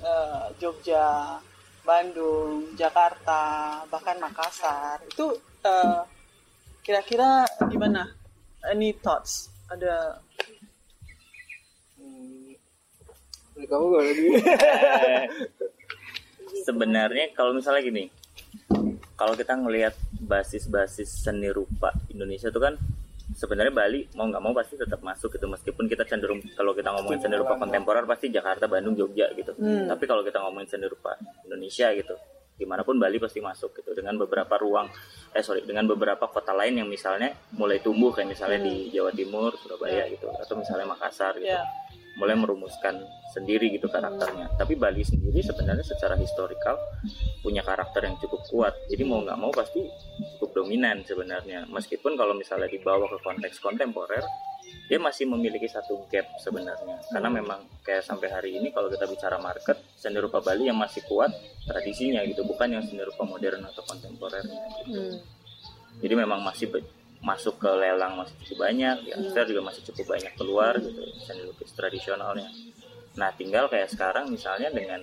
[0.04, 1.40] eh, Jogja,
[1.80, 5.32] Bandung, Jakarta, bahkan Makassar, itu
[5.64, 6.00] eh,
[6.82, 8.10] kira-kira gimana?
[8.66, 9.50] Any thoughts?
[9.70, 10.18] Ada
[11.98, 12.54] Hmm.
[13.62, 14.26] kamu gak lagi
[16.66, 18.10] sebenarnya kalau misalnya gini
[19.14, 22.74] kalau kita ngelihat basis-basis seni rupa Indonesia itu kan
[23.32, 27.22] sebenarnya Bali mau nggak mau pasti tetap masuk gitu meskipun kita cenderung kalau kita ngomongin
[27.22, 29.54] seni rupa kontemporer pasti Jakarta Bandung Jogja gitu
[29.88, 31.14] tapi kalau kita ngomongin seni rupa
[31.46, 32.18] Indonesia gitu
[32.62, 33.90] di mana pun Bali pasti masuk gitu.
[33.90, 34.86] Dengan beberapa ruang
[35.34, 39.50] eh sorry dengan beberapa kota lain yang misalnya mulai tumbuh kayak misalnya di Jawa Timur
[39.58, 40.30] Surabaya gitu.
[40.30, 41.50] Atau misalnya Makassar gitu.
[41.50, 41.66] Ya.
[42.22, 43.02] Mulai merumuskan
[43.34, 44.54] sendiri gitu karakternya.
[44.54, 46.78] Tapi Bali sendiri sebenarnya secara historikal
[47.42, 48.74] punya karakter yang cukup kuat.
[48.86, 49.82] Jadi mau nggak mau pasti
[50.38, 51.66] cukup dominan sebenarnya.
[51.66, 54.22] Meskipun kalau misalnya dibawa ke konteks kontemporer,
[54.90, 57.00] dia masih memiliki satu gap sebenarnya.
[57.08, 61.00] Karena memang kayak sampai hari ini kalau kita bicara market, seni rupa Bali yang masih
[61.08, 61.32] kuat
[61.64, 64.60] tradisinya gitu, bukan yang seni rupa modern atau kontemporernya.
[64.84, 65.22] Gitu.
[66.02, 66.68] Jadi memang masih
[67.22, 71.46] masuk ke lelang masih cukup banyak, di Amster juga masih cukup banyak keluar gitu seni
[71.46, 72.50] lukis tradisionalnya.
[73.14, 74.98] Nah tinggal kayak sekarang misalnya dengan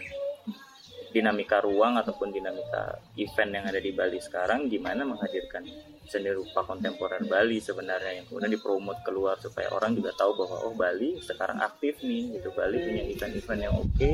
[1.09, 5.65] dinamika ruang ataupun dinamika event yang ada di Bali sekarang gimana menghadirkan
[6.05, 10.73] seni rupa kontemporer Bali sebenarnya yang kemudian dipromot keluar supaya orang juga tahu bahwa oh
[10.77, 12.49] Bali sekarang aktif nih gitu.
[12.53, 14.11] Bali punya event-event yang oke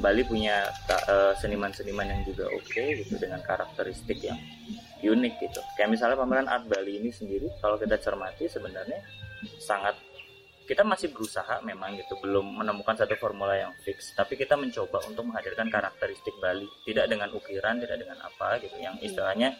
[0.00, 4.40] Bali punya eh, seniman-seniman yang juga oke gitu dengan karakteristik yang
[5.02, 5.60] unik gitu.
[5.76, 9.04] Kayak misalnya pameran art Bali ini sendiri kalau kita cermati sebenarnya
[9.60, 9.98] sangat
[10.66, 14.14] kita masih berusaha memang gitu belum menemukan satu formula yang fix.
[14.14, 16.66] Tapi kita mencoba untuk menghadirkan karakteristik Bali.
[16.86, 18.76] Tidak dengan ukiran tidak dengan apa gitu.
[18.78, 19.52] Yang istilahnya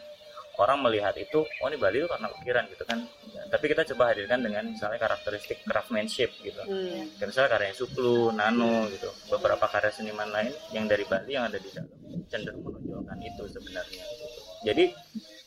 [0.60, 2.98] orang melihat itu oh ini Bali itu karena ukiran gitu kan.
[3.32, 6.62] Ya, tapi kita coba hadirkan dengan misalnya karakteristik craftsmanship gitu.
[6.62, 7.08] Hmm.
[7.18, 9.08] Kayak misalnya karya Suplu, Nano gitu.
[9.32, 11.88] Beberapa karya seniman lain yang dari Bali yang ada di dalam
[12.28, 14.40] cenderung menonjolkan itu sebenarnya gitu.
[14.62, 14.84] jadi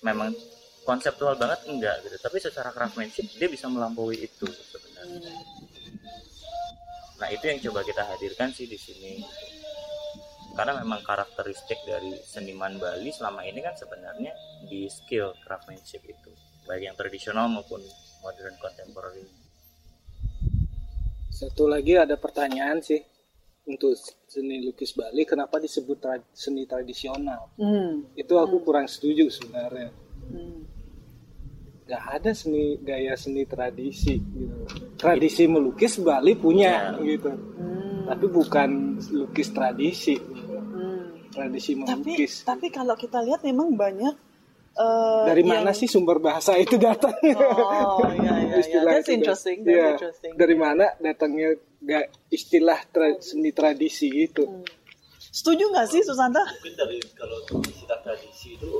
[0.05, 0.29] memang
[0.85, 2.15] konseptual banget enggak gitu.
[2.21, 4.84] Tapi secara craftsmanship dia bisa melampaui itu sebenarnya
[7.15, 9.23] nah itu yang coba kita hadirkan sih di sini
[10.55, 14.31] karena memang karakteristik dari seniman Bali selama ini kan sebenarnya
[14.67, 16.31] di skill craftsmanship itu
[16.63, 17.83] baik yang tradisional maupun
[18.23, 19.27] modern contemporary
[21.35, 23.03] Satu lagi ada pertanyaan sih
[23.67, 23.97] untuk
[24.29, 27.51] seni lukis Bali kenapa disebut tra- seni tradisional?
[27.59, 28.07] Hmm.
[28.15, 29.89] Itu aku kurang setuju sebenarnya.
[30.31, 30.63] Hmm.
[31.85, 34.57] Gak ada seni gaya seni tradisi gitu.
[34.95, 37.29] Tradisi melukis Bali punya gitu.
[38.03, 38.69] Tapi bukan
[39.11, 40.17] lukis tradisi.
[40.17, 41.29] Hmm.
[41.29, 42.33] Tradisi Tapi melukis.
[42.41, 44.13] tapi kalau kita lihat memang banyak
[44.73, 47.37] eh, Dari yang- mana sih sumber bahasa itu datangnya?
[47.37, 48.55] Oh, iya, iya, iya.
[48.61, 49.15] Istilah That's itu.
[49.15, 49.87] interesting, that's Iya.
[49.93, 50.31] interesting.
[50.33, 54.41] Dari mana datangnya gak istilah tra- seni tradisi itu?
[55.21, 56.39] Setuju nggak sih Susanta?
[56.41, 58.71] mungkin dari kalau istilah tradisi itu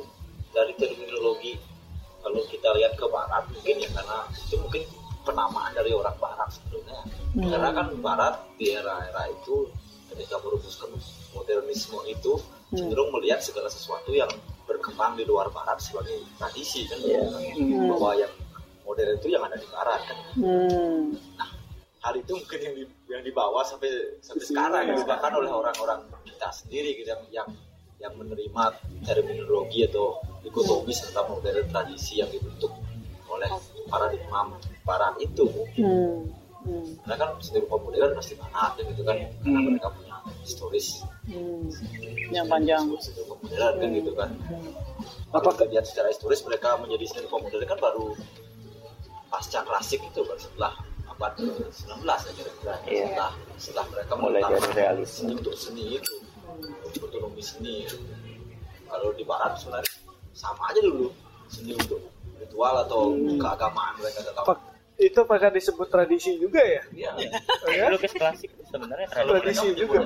[0.50, 1.54] dari terminologi
[2.26, 4.82] kalau kita lihat ke barat mungkin ya karena itu mungkin
[5.22, 6.98] penamaan dari orang barat sebetulnya.
[7.38, 9.70] Karena kan barat di era-era itu
[10.10, 10.90] ketika merumuskan
[11.38, 12.34] modernisme itu
[12.74, 14.30] cenderung melihat segala sesuatu yang
[14.66, 16.98] berkembang di luar barat sebagai tradisi kan
[17.94, 18.34] bahwa yang
[18.82, 20.18] modern itu yang ada di barat kan.
[20.42, 21.04] Hmm.
[22.06, 23.90] hal itu mungkin yang, di- yang dibawa sampai
[24.22, 27.50] sampai sekarang gitu bahkan oleh orang-orang kita sendiri gitu yang yang
[27.98, 28.64] yang menerima
[29.02, 32.70] terminologi atau dikotomis tentang modern tradisi yang dibentuk
[33.26, 33.50] oleh
[33.86, 34.46] paradigma
[34.82, 36.30] barat itu Hmm.
[36.62, 36.82] Hmm.
[37.04, 41.66] karena kan seni rupa modern pasti gitu kan karena mereka punya historis Hmm.
[42.30, 42.84] Yang panjang.
[43.00, 44.30] seni rupa modern kan gitu kan
[45.30, 48.06] Apa apa lihat secara historis mereka menjadi seni rupa modern kan baru
[49.28, 50.74] pasca klasik itu baru setelah
[51.08, 53.06] abad ke-19 ya kira-kira Iya.
[53.06, 55.14] setelah setelah mereka Mulai dari realisme.
[55.22, 56.14] seni untuk seni itu
[56.98, 57.76] otonomi seni
[58.86, 59.94] kalau di barat sebenarnya
[60.36, 61.08] sama aja dulu
[61.48, 62.04] seni untuk
[62.36, 64.60] ritual atau keagamaan mereka Pak,
[64.96, 66.84] itu apakah disebut tradisi juga ya?
[66.92, 67.12] Iya.
[67.68, 67.86] ya?
[67.92, 70.00] lukis klasik sebenarnya Kalau tradisi juga.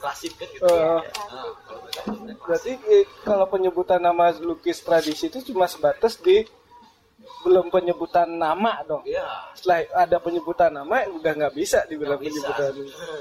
[0.00, 1.00] klasik kan gitu Eh, nah,
[1.64, 1.80] kalau
[2.20, 2.40] mereka.
[2.44, 6.44] Berarti eh, kalau penyebutan nama lukis tradisi itu cuma sebatas di
[7.40, 9.04] belum penyebutan nama dong.
[9.08, 9.24] Iya.
[9.56, 12.28] Setelah ada penyebutan nama udah nggak bisa dibilang bisa.
[12.44, 12.72] penyebutan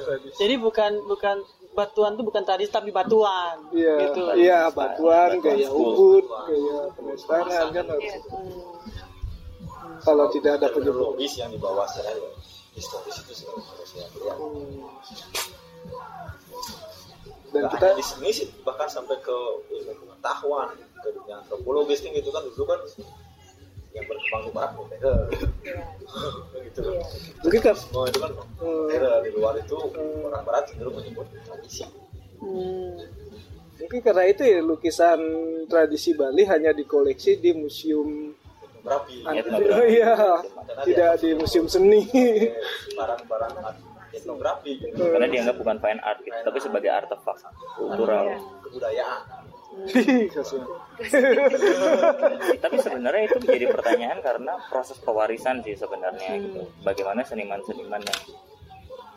[0.04, 0.36] tradisi.
[0.44, 1.38] Jadi bukan bukan
[1.74, 3.58] batuan tuh bukan tradisi tapi batuan.
[3.74, 4.22] Iya, Gitu.
[4.40, 6.80] iya batuan, gaya ubud, gaya
[7.28, 8.14] kan harus.
[10.04, 12.14] Kalau tidak ada terminologis yang dibawa secara
[12.74, 14.34] historis itu sudah harusnya ya.
[17.54, 19.38] Dan Nggak kita di seni sih bahkan sampai ke
[19.70, 22.80] ilmu pengetahuan ke dunia antropologis kan gitu kan dulu kan
[23.94, 25.24] yang berkembang di barat modern
[26.66, 26.82] gitu.
[26.82, 27.06] Kan
[27.46, 29.78] mungkin kan semua itu kan modern di luar itu
[30.26, 31.86] orang barat cenderung menyebut tradisi.
[32.44, 33.00] Hmm.
[33.80, 35.20] mungkin karena itu ya lukisan
[35.72, 38.36] tradisi Bali hanya dikoleksi di museum
[38.84, 39.96] berapi Etnografi.
[39.96, 40.14] Iya,
[40.88, 42.04] tidak di museum seni.
[43.00, 43.54] barang-barang
[44.14, 45.10] etnografi gitu.
[45.10, 47.38] karena dianggap bukan fine art gitu, tapi sebagai artefak
[47.80, 48.38] kultural.
[48.62, 49.43] Kebudayaan.
[52.64, 56.62] tapi sebenarnya itu menjadi pertanyaan karena proses pewarisan sih sebenarnya gitu.
[56.86, 58.20] bagaimana seniman-seniman yang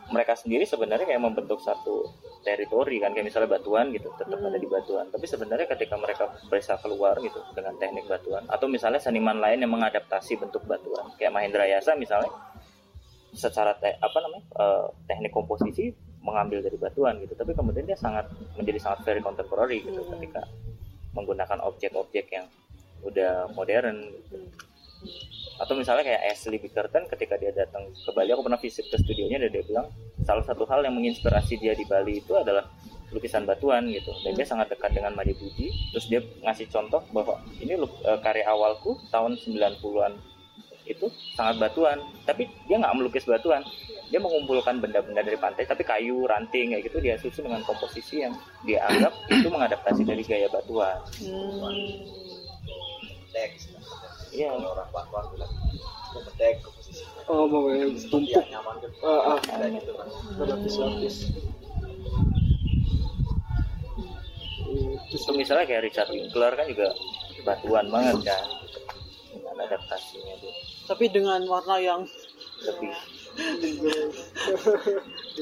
[0.07, 2.07] mereka sendiri sebenarnya kayak membentuk satu
[2.39, 5.11] teritori kan kayak misalnya batuan gitu tetap ada di batuan.
[5.11, 9.71] Tapi sebenarnya ketika mereka bisa keluar gitu dengan teknik batuan atau misalnya seniman lain yang
[9.71, 12.31] mengadaptasi bentuk batuan kayak Mahendra Yasa misalnya
[13.35, 15.91] secara te- apa namanya eh, teknik komposisi
[16.27, 17.33] mengambil dari batuan gitu.
[17.39, 18.27] Tapi kemudian dia sangat
[18.59, 20.43] menjadi sangat very contemporary gitu ketika
[21.15, 22.45] menggunakan objek-objek yang
[23.01, 24.37] udah modern gitu.
[25.57, 29.41] atau misalnya kayak Ashley Bickerton ketika dia datang ke Bali aku pernah visit ke studionya
[29.41, 29.89] dan dia bilang
[30.21, 32.65] salah satu hal yang menginspirasi dia di Bali itu adalah
[33.09, 34.11] lukisan batuan gitu.
[34.21, 35.71] Dan dia sangat dekat dengan Made Budi.
[35.95, 40.13] Terus dia ngasih contoh bahwa ini luk- eh, karya awalku tahun 90-an
[40.87, 41.99] itu sangat batuan.
[42.23, 43.61] Tapi dia nggak melukis batuan.
[44.07, 48.31] Dia mengumpulkan benda-benda dari pantai tapi kayu ranting kayak gitu dia susun dengan komposisi yang
[48.63, 50.95] dia anggap itu mengadaptasi dari gaya batuan.
[53.27, 53.51] Bedek
[54.31, 54.47] iya.
[54.49, 55.51] Kalau orang batuan bilang
[56.07, 58.39] itu bedek ke posisi Oh, mau yang tumpuk.
[58.47, 59.39] nyaman kan Ah, ah.
[59.51, 60.07] ada gitu kan.
[60.39, 61.15] Berlapis-lapis.
[65.07, 66.87] terus misalnya kayak Richard Winkler kan juga
[67.43, 68.43] batuan banget kan.
[68.61, 68.79] Gitu.
[69.31, 70.53] dengan adaptasinya dia
[70.87, 72.01] Tapi dengan warna yang
[72.63, 72.95] lebih.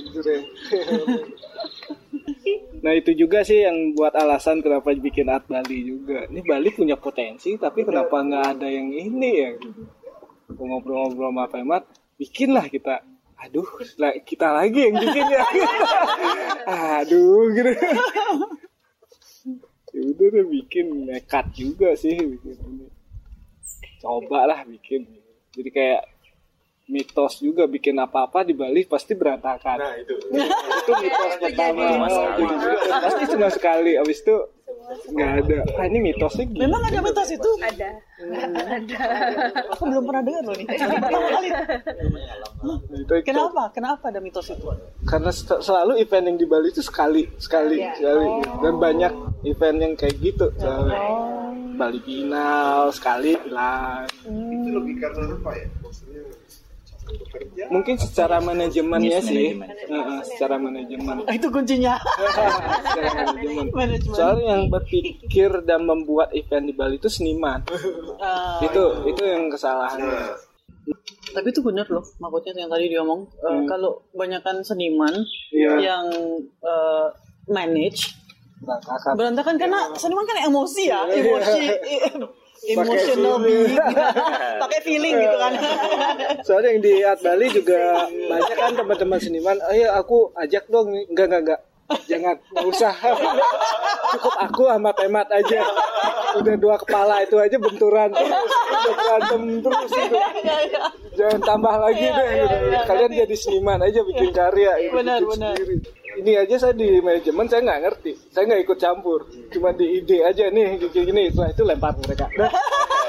[2.85, 6.29] Nah itu juga sih yang buat alasan kenapa bikin art Bali juga.
[6.29, 9.51] Ini Bali punya potensi tapi kenapa nggak ada yang ini ya?
[10.53, 11.83] Ngobrol-ngobrol sama Pemat,
[12.21, 13.01] bikinlah kita.
[13.41, 13.65] Aduh,
[13.97, 15.43] lah kita lagi yang bikin ya.
[17.01, 17.73] Aduh, gitu.
[19.95, 22.87] Ya udah deh bikin nekat juga sih bikin ini.
[23.97, 25.24] Coba lah bikin.
[25.55, 26.01] Jadi kayak
[26.85, 32.43] mitos juga bikin apa-apa di Bali pasti berantakan nah itu itu mitos pertama sekali.
[32.85, 34.35] pasti cuma sekali abis itu
[34.85, 36.61] nggak ada ah ini mitosnya gini.
[36.61, 37.51] memang ada mitos itu.
[37.57, 37.89] ada
[38.69, 38.97] ada
[39.73, 40.67] Aku belum pernah dengar loh nih.
[40.69, 41.49] Pertama kali.
[41.49, 43.63] Itu- itu- Kenapa?
[43.73, 44.69] Kenapa ada mitos itu?
[45.09, 48.29] karena sel- selalu event yang di Bali itu sekali sekali sekali
[48.61, 49.11] dan banyak
[49.43, 50.93] event yang kayak gitu selalu.
[51.75, 54.07] Bali final sekali hilang.
[54.23, 55.67] Itu logika apa ya?
[55.79, 56.23] Maksudnya
[57.69, 59.53] mungkin secara manajemennya Yes, sih.
[59.53, 59.93] manajemen.
[59.93, 61.15] Heeh, secara manajemen.
[61.23, 62.01] Ah, itu kuncinya.
[62.81, 63.65] Secara manajemen.
[63.69, 64.15] Manajemen.
[64.17, 67.61] Soalnya yang berpikir dan membuat event di Bali itu seniman.
[68.17, 70.41] Ah, itu itu yang kesalahannya
[71.35, 73.65] tapi itu benar loh maksudnya yang tadi dia ngomong eh, Hmm.
[73.67, 75.11] kalau kebanyakan seniman
[75.51, 75.73] Iya.
[75.83, 76.05] yang
[76.63, 77.07] eh,
[77.51, 78.15] manage
[78.65, 79.11] berantakan.
[79.13, 81.21] Berantakan karena seniman kan emosi ya Iya.
[81.21, 81.61] emosi
[82.73, 83.77] emotional being
[84.63, 85.53] pakai feeling gitu kan.
[86.47, 90.89] Soalnya yang di Art Bali juga banyak kan teman-teman seniman ayo aku ajak dong.
[90.91, 91.61] Enggak enggak enggak
[92.09, 92.93] jangan nggak usah.
[94.11, 95.61] Cukup aku sama temat aja.
[96.35, 98.27] Udah dua kepala itu aja benturan terus
[98.75, 100.17] udah berantem terus gitu.
[101.15, 102.29] jangan tambah lagi deh.
[102.83, 105.55] kalian jadi seniman aja bikin karya gitu, Benar, benar.
[105.55, 105.75] sendiri.
[106.19, 108.11] Ini aja saya di manajemen saya nggak ngerti.
[108.31, 109.19] Saya nggak ikut campur.
[109.51, 111.23] Cuma di ide aja nih gini gini.
[111.31, 112.27] Setelah itu lempar mereka.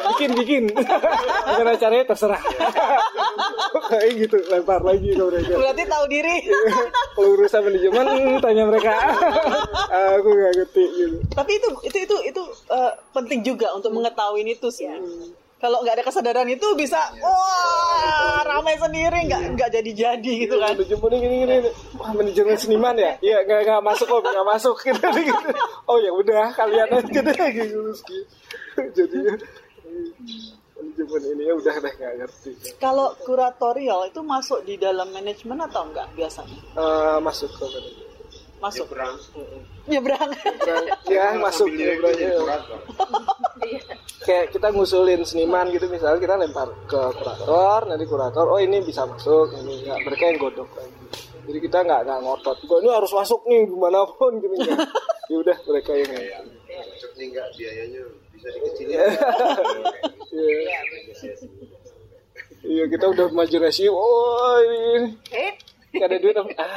[0.07, 0.65] Bikin bikin.
[1.59, 2.39] Gimana caranya terserah.
[3.91, 5.55] Kayak gitu lempar lagi ke mereka.
[5.59, 6.37] Berarti tahu diri.
[7.15, 8.05] Kalau urusan manajemen
[8.39, 8.95] tanya mereka.
[10.23, 11.17] Aku nggak ngerti gitu.
[11.35, 14.87] Tapi itu itu itu itu eh, penting juga untuk mengetahui itu sih
[15.57, 19.25] kalau nggak ada kesadaran itu bisa wah ramai sendiri.
[19.25, 20.77] Nggak nggak jadi jadi gitu kan.
[20.77, 21.57] manajemen ini gini gini
[21.97, 23.13] wah manajemen seniman ya?
[23.25, 24.77] Iya nggak nggak masuk kok nggak masuk.
[24.87, 25.51] Gitu, gitu.
[25.89, 27.81] oh ya udah kalian aja deh gitu.
[28.77, 29.17] Jadi
[30.77, 32.51] manajemen ini ya udah deh nggak ngerti.
[32.77, 36.61] Kalau kuratorial itu masuk di dalam manajemen atau enggak biasanya?
[36.77, 38.06] Eh, masuk ke manajemen
[38.61, 38.87] masuk.
[39.87, 40.31] Nyebrang.
[41.13, 41.69] Ya masuk.
[41.71, 42.37] Nyebrangnya.
[44.27, 49.07] kayak kita ngusulin seniman gitu misalnya kita lempar ke kurator nanti kurator oh ini bisa
[49.07, 49.99] masuk ini enggak.
[50.03, 51.05] Mereka yang godok lagi.
[51.47, 52.59] Jadi kita nggak nggak ngotot.
[52.67, 54.55] Gua, ini harus masuk nih gimana pun gitu.
[55.27, 56.11] Ya udah mereka yang
[56.71, 58.03] Masuk nih enggak biayanya
[58.35, 58.99] bisa dikecilin.
[60.37, 60.79] Iya.
[62.67, 65.09] Iya kita udah imajinasi, oh ini, ini.
[65.95, 66.51] Gak ada duit apa?
[66.59, 66.71] Ah.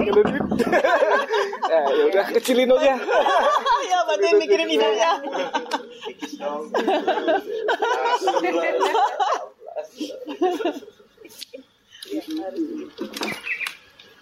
[0.00, 0.44] Gak ada duit.
[1.70, 2.94] ya, ya udah kecilin aja.
[3.90, 5.12] ya berarti mikirin idenya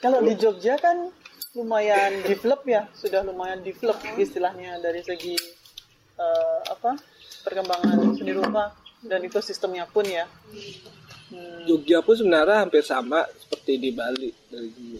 [0.02, 1.10] kalau di Jogja kan
[1.52, 5.36] lumayan develop ya sudah lumayan develop istilahnya dari segi
[6.16, 6.96] eh, apa
[7.44, 8.72] perkembangan seni rupa
[9.04, 10.24] dan ekosistemnya pun ya
[11.62, 14.98] Jogja pun sebenarnya hampir sama seperti di Bali dari dulu.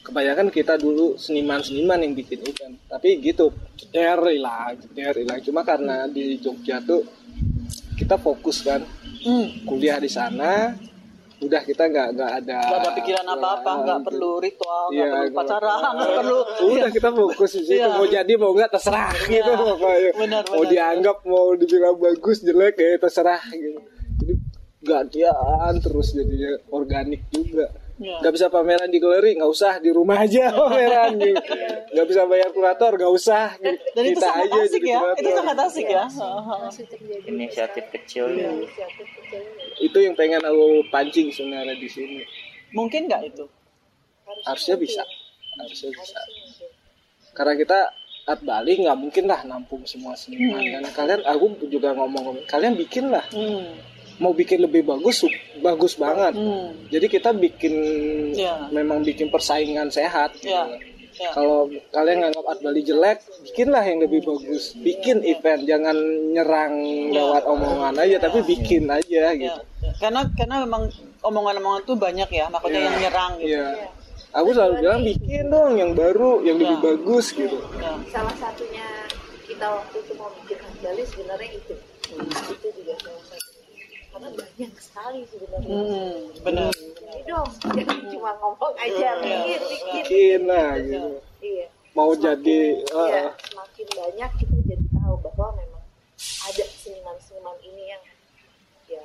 [0.00, 2.80] Kebanyakan kita dulu seniman-seniman yang bikin event.
[2.88, 3.52] Tapi gitu,
[3.92, 5.36] der hilang, der hilang.
[5.44, 7.04] Cuma karena di Jogja tuh
[7.94, 8.80] kita fokus kan
[9.20, 9.68] hmm.
[9.68, 10.72] kuliah di sana.
[11.38, 15.36] Udah kita nggak nggak ada Gak ada pikiran apa-apa, nggak perlu ritual, nggak Iya, perlu
[15.38, 16.38] pacaran, nggak perlu.
[16.66, 17.94] udah kita fokus di situ Iya.
[17.94, 20.72] mau jadi mau nggak terserah gitu pokoknya benar, mau benar.
[20.74, 23.78] dianggap mau dibilang bagus jelek ya terserah gitu
[24.88, 27.68] gantian terus jadinya organik juga.
[27.98, 28.22] Iya.
[28.22, 31.18] nggak bisa pameran di galeri nggak usah di rumah aja pameran.
[31.18, 31.42] Gitu
[31.98, 33.58] nggak bisa bayar kurator nggak usah.
[33.58, 33.74] Gitu.
[33.90, 35.18] Dan itu sangat aja asik ya, kurator.
[35.18, 36.04] itu sangat asik ya.
[37.26, 38.50] inisiatif kecil ya.
[39.82, 42.22] Itu yang pengen aku pancing sebenarnya di sini.
[42.70, 43.44] Mungkin nggak itu?
[44.46, 45.02] harusnya bisa.
[45.58, 46.20] Harusnya bisa.
[47.34, 47.78] Karena kita
[48.28, 50.60] Art Bali nggak mungkin lah nampung semua seniman.
[50.60, 53.24] Dan kalian aku juga ngomong kalian bikin lah.
[53.32, 53.72] Hmm.
[54.18, 55.22] Mau bikin lebih bagus
[55.58, 56.74] bagus banget Hmm.
[56.86, 57.74] jadi kita bikin
[58.32, 58.66] Ya.
[58.68, 60.50] memang bikin persaingan sehat gitu.
[60.50, 60.66] Ya.
[61.14, 61.34] Ya.
[61.34, 65.98] kalau kalian nganggap Art Bali jelek bikinlah yang lebih bagus bikin event jangan
[66.28, 66.78] nyerang
[67.10, 69.92] lewat omongan aja tapi bikin aja Ya, gitu ya.
[69.98, 70.86] Karena karena memang
[71.20, 72.86] omongan-omongan tuh banyak ya, makanya Iya.
[72.86, 73.50] yang nyerang gitu.
[73.50, 73.66] Iya.
[74.30, 76.84] aku selalu bilang bikin dong yang baru yang lebih Ya.
[76.86, 77.90] bagus gitu Ya.
[78.08, 78.86] salah satunya
[79.42, 81.74] kita waktu itu mau bikin Bali sebenarnya itu
[82.48, 83.22] itu juga salah
[84.18, 86.70] karena banyak sekali sebenarnya Hmm, benar.
[86.74, 87.48] Ini dong
[87.78, 91.10] jangan cuma ngomong aja bikin bikin bikin lah gitu
[91.40, 95.82] iya mau Semakin- jadi iya, uh, semakin banyak kita jadi tahu bahwa memang
[96.18, 98.02] ada seniman-seniman ini yang
[98.88, 99.04] ya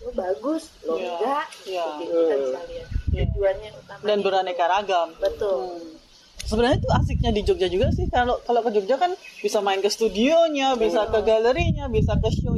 [0.00, 1.86] lo bagus lo Iya, enggak iya.
[1.94, 3.24] jadi kita bisa lihat Iya.
[3.26, 5.08] tujuannya utama Dan beraneka ragam.
[5.16, 5.96] betul Hmm.
[6.42, 8.04] Sebenarnya itu asiknya di Jogja juga sih.
[8.06, 12.52] Kalau kalau ke Jogja kan bisa main ke studionya, bisa ke galerinya, bisa ke show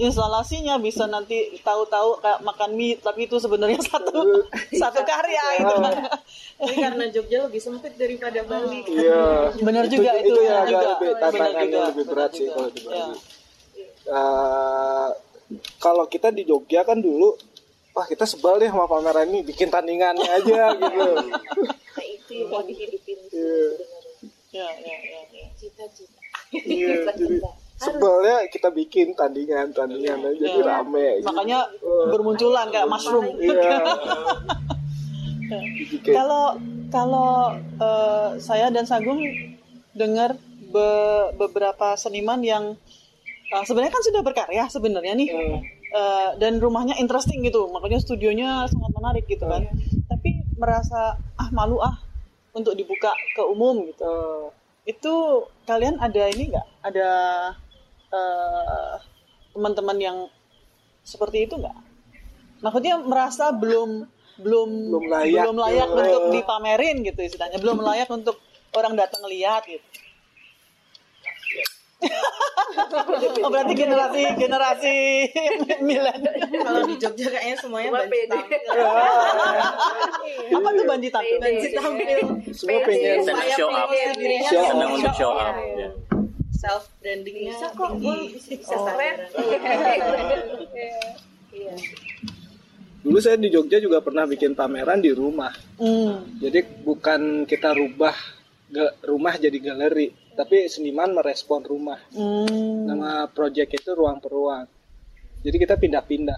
[0.00, 5.76] instalasinya, bisa nanti tahu-tahu kayak makan mie, tapi itu sebenarnya satu satu karya gitu.
[6.56, 8.80] Tapi karena Jogja lebih sempit daripada Bali.
[8.88, 10.88] iya Benar juga itu, itu benar yang agak juga.
[10.90, 13.06] lebih tantangannya juga, lebih berat sih kalau di Bali Ya.
[14.10, 15.08] Eh,
[15.78, 17.36] kalau kita di Jogja kan dulu
[17.90, 21.06] wah kita sebel deh sama pameran ini bikin tandingannya aja gitu
[22.00, 23.60] itu yang mau dihidupin Iya.
[24.50, 25.46] Ya, ya, ya, ya.
[25.54, 26.18] cita-cita
[26.50, 27.38] Iya, jadi.
[27.80, 30.68] Sebelnya kita bikin tandingan tandingan jadi Iya.
[30.68, 31.58] rame Makanya
[32.06, 33.32] bermunculan kayak mushroom.
[33.36, 33.80] iya
[36.06, 36.54] Kalau
[36.88, 39.18] kalau eh, saya dan Sagung
[39.92, 42.78] dengar be- beberapa seniman yang
[43.48, 45.28] eh, sebenarnya kan sudah berkarya sebenarnya nih.
[45.90, 49.66] Eh, dan rumahnya interesting gitu, makanya studionya sangat menarik gitu kan.
[50.06, 51.98] Tapi merasa ah malu ah
[52.52, 54.14] untuk dibuka ke umum gitu.
[54.84, 55.14] Itu
[55.64, 56.66] kalian ada ini nggak?
[56.84, 57.10] Ada
[58.10, 58.94] eh,
[59.50, 60.18] teman-teman yang
[61.02, 61.76] seperti itu nggak?
[62.60, 64.04] Maksudnya merasa belum
[64.40, 65.42] belum Belum layak.
[65.44, 68.36] belum layak Belum untuk dipamerin gitu istilahnya, belum layak untuk
[68.72, 69.84] orang datang lihat gitu.
[73.44, 74.94] oh berarti generasi generasi
[75.84, 76.32] milenial.
[76.64, 78.24] Kalau di Jogja kayaknya semuanya Cuma pede.
[78.24, 78.60] tampil.
[80.56, 81.36] Apa tuh banji tampil?
[81.36, 82.18] Banci tampil.
[82.56, 83.20] semua pengen
[83.52, 83.88] show up.
[84.48, 84.96] Senang up.
[84.96, 85.52] untuk show up.
[86.60, 88.36] Self brandingnya Bisa kok, tinggi.
[88.36, 88.84] Bisa, bisa Oh.
[88.86, 89.16] keren.
[91.50, 91.74] Iya.
[93.00, 96.36] dulu saya di Jogja juga pernah bikin pameran di rumah Hmm.
[96.36, 98.12] jadi bukan kita rubah
[99.02, 102.84] rumah jadi galeri tapi seniman merespon rumah Hmm.
[102.84, 104.68] nama project itu ruang per ruang
[105.40, 106.36] jadi kita pindah-pindah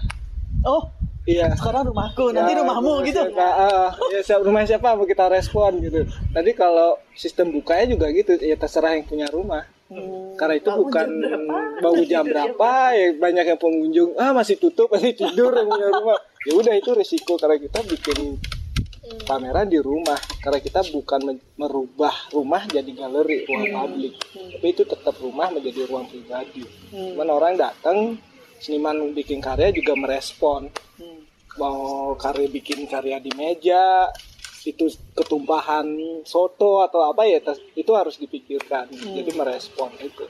[0.62, 0.86] Oh,
[1.24, 3.20] iya sekarang rumahku, nanti Ya, rumahmu rumah gitu.
[3.26, 6.00] siapa, ah, ya siapa- rumah siapa mau kita respon gitu.
[6.30, 9.66] Tadi kalau sistem bukanya juga gitu, ya terserah yang punya rumah.
[9.93, 10.32] Hmm.
[10.40, 11.09] Karena itu bukan
[11.84, 16.20] bangun jam berapa, ya banyak yang pengunjung ah masih tutup masih tidur yang punya rumah.
[16.43, 18.34] Ya udah itu risiko karena kita bikin
[19.30, 24.18] pameran di rumah karena kita bukan merubah rumah jadi galeri ruang publik.
[24.34, 26.66] Tapi itu tetap rumah menjadi ruang pribadi.
[26.90, 28.18] Cuman orang datang
[28.59, 30.66] seniman bikin karya juga merespon.
[31.62, 34.11] Mau karya bikin karya di meja
[34.62, 34.86] itu
[35.18, 35.86] ketumpahan
[36.22, 37.42] soto atau apa ya
[37.74, 38.90] itu harus dipikirkan.
[38.90, 40.26] Jadi merespon itu.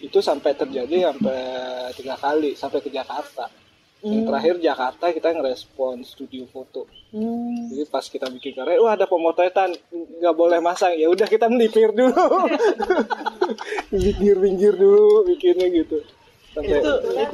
[0.00, 1.38] Itu sampai terjadi sampai
[1.94, 3.46] tiga kali sampai ke Jakarta.
[4.00, 6.88] Yang terakhir Jakarta kita ngerespon studio foto.
[7.10, 7.66] Hmm.
[7.74, 10.96] jadi pas kita bikin karya wah ada pemotretan nggak boleh masang.
[10.96, 12.16] Ya udah kita melipir dulu.
[13.92, 16.00] Pinggir-pinggir dulu bikinnya gitu.
[16.50, 16.82] Sampai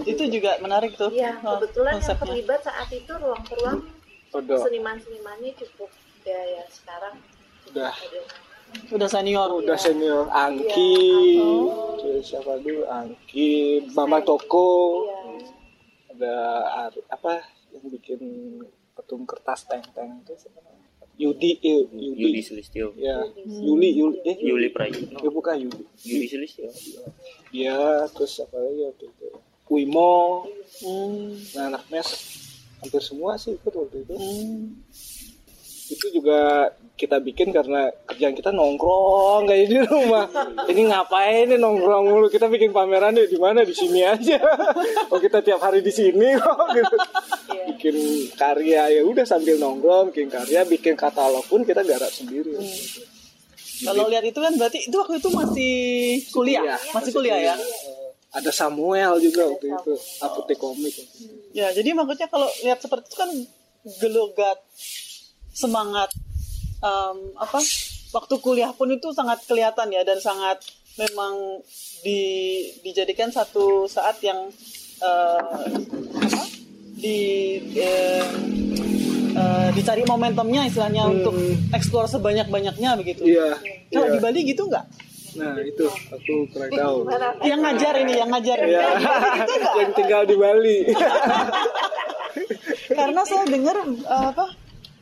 [0.05, 0.41] Itu itu.
[0.41, 1.09] juga menarik tuh.
[1.09, 2.25] Iya, oh, kebetulan yang konsepnya.
[2.25, 5.91] terlibat saat itu ruang per ruang udah seniman-senimannya cukup
[6.23, 7.15] ya ya sekarang
[7.69, 7.95] udah.
[8.89, 9.49] Udah senior.
[9.53, 10.27] udah senior.
[10.29, 11.39] Angki.
[11.97, 13.83] Terus siapa dulu Angki.
[13.93, 15.07] Mama Toko.
[15.07, 15.23] Iya.
[16.09, 16.35] ada
[16.89, 18.21] Ari- apa yang bikin
[18.93, 20.59] petung kertas teng-teng itu siapa?
[20.59, 20.89] Namanya?
[21.17, 22.93] Yudi eh, Yudi, Yudi Sulistyo.
[22.97, 24.19] ya Yuli Yuli.
[24.23, 24.69] Eh Yuli.
[24.69, 25.17] Prayitno.
[25.17, 25.85] ya bukan Yudi.
[26.03, 26.69] Yudi Sulistyo.
[27.49, 27.77] dia
[28.11, 29.29] terus apa lagi waktu itu?
[29.67, 30.45] Wimo
[30.77, 31.33] Hmm.
[31.53, 32.09] nah anak mes
[32.83, 34.15] hampir semua sih ikut waktu itu.
[34.17, 34.83] Hmm.
[35.87, 36.67] itu juga
[36.99, 40.27] kita bikin karena kerjaan kita nongkrong kayak di rumah.
[40.73, 42.27] Ini ngapain nih nongkrong mulu?
[42.27, 43.63] Kita bikin pameran nih di mana?
[43.63, 44.41] Di sini aja.
[45.15, 46.97] Oh kita tiap hari di sini kok gitu.
[47.71, 47.97] Bikin
[48.35, 52.59] karya ya udah sambil nongkrong bikin karya bikin katalog pun kita garap sendiri.
[53.87, 55.75] Kalau lihat itu kan berarti itu waktu itu masih
[56.33, 57.55] kuliah, Kuliah, masih kuliah ya.
[58.37, 60.93] Ada Samuel juga waktu itu apotek komik
[61.57, 63.31] Ya, jadi maksudnya kalau lihat seperti itu kan
[63.97, 64.61] gelogat
[65.57, 66.13] semangat
[66.85, 67.65] em, apa
[68.13, 70.61] waktu kuliah pun itu sangat kelihatan ya dan sangat
[71.01, 71.65] memang
[72.05, 72.21] di,
[72.85, 74.53] dijadikan satu saat yang
[75.01, 75.73] eh,
[76.21, 76.45] apa
[77.01, 77.21] di
[77.73, 78.29] em,
[79.33, 81.37] eh, dicari momentumnya istilahnya untuk
[81.73, 83.25] eksplor sebanyak banyaknya begitu.
[83.25, 83.57] iya
[83.89, 84.15] Kalau iya.
[84.17, 84.85] di Bali gitu nggak?
[85.37, 86.35] Nah itu aku
[86.73, 86.97] tahu
[87.45, 88.59] Yang ngajar ini, yang ngajar.
[88.65, 88.87] ya
[89.79, 90.79] yang tinggal di Bali.
[92.89, 94.47] Karena saya dengar eh, apa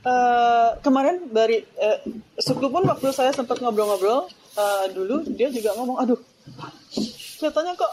[0.05, 1.99] eh, kemarin dari eh,
[2.39, 6.21] Suklu pun waktu saya sempat ngobrol-ngobrol eh, dulu dia juga ngomong aduh
[7.35, 7.93] kelihatannya kok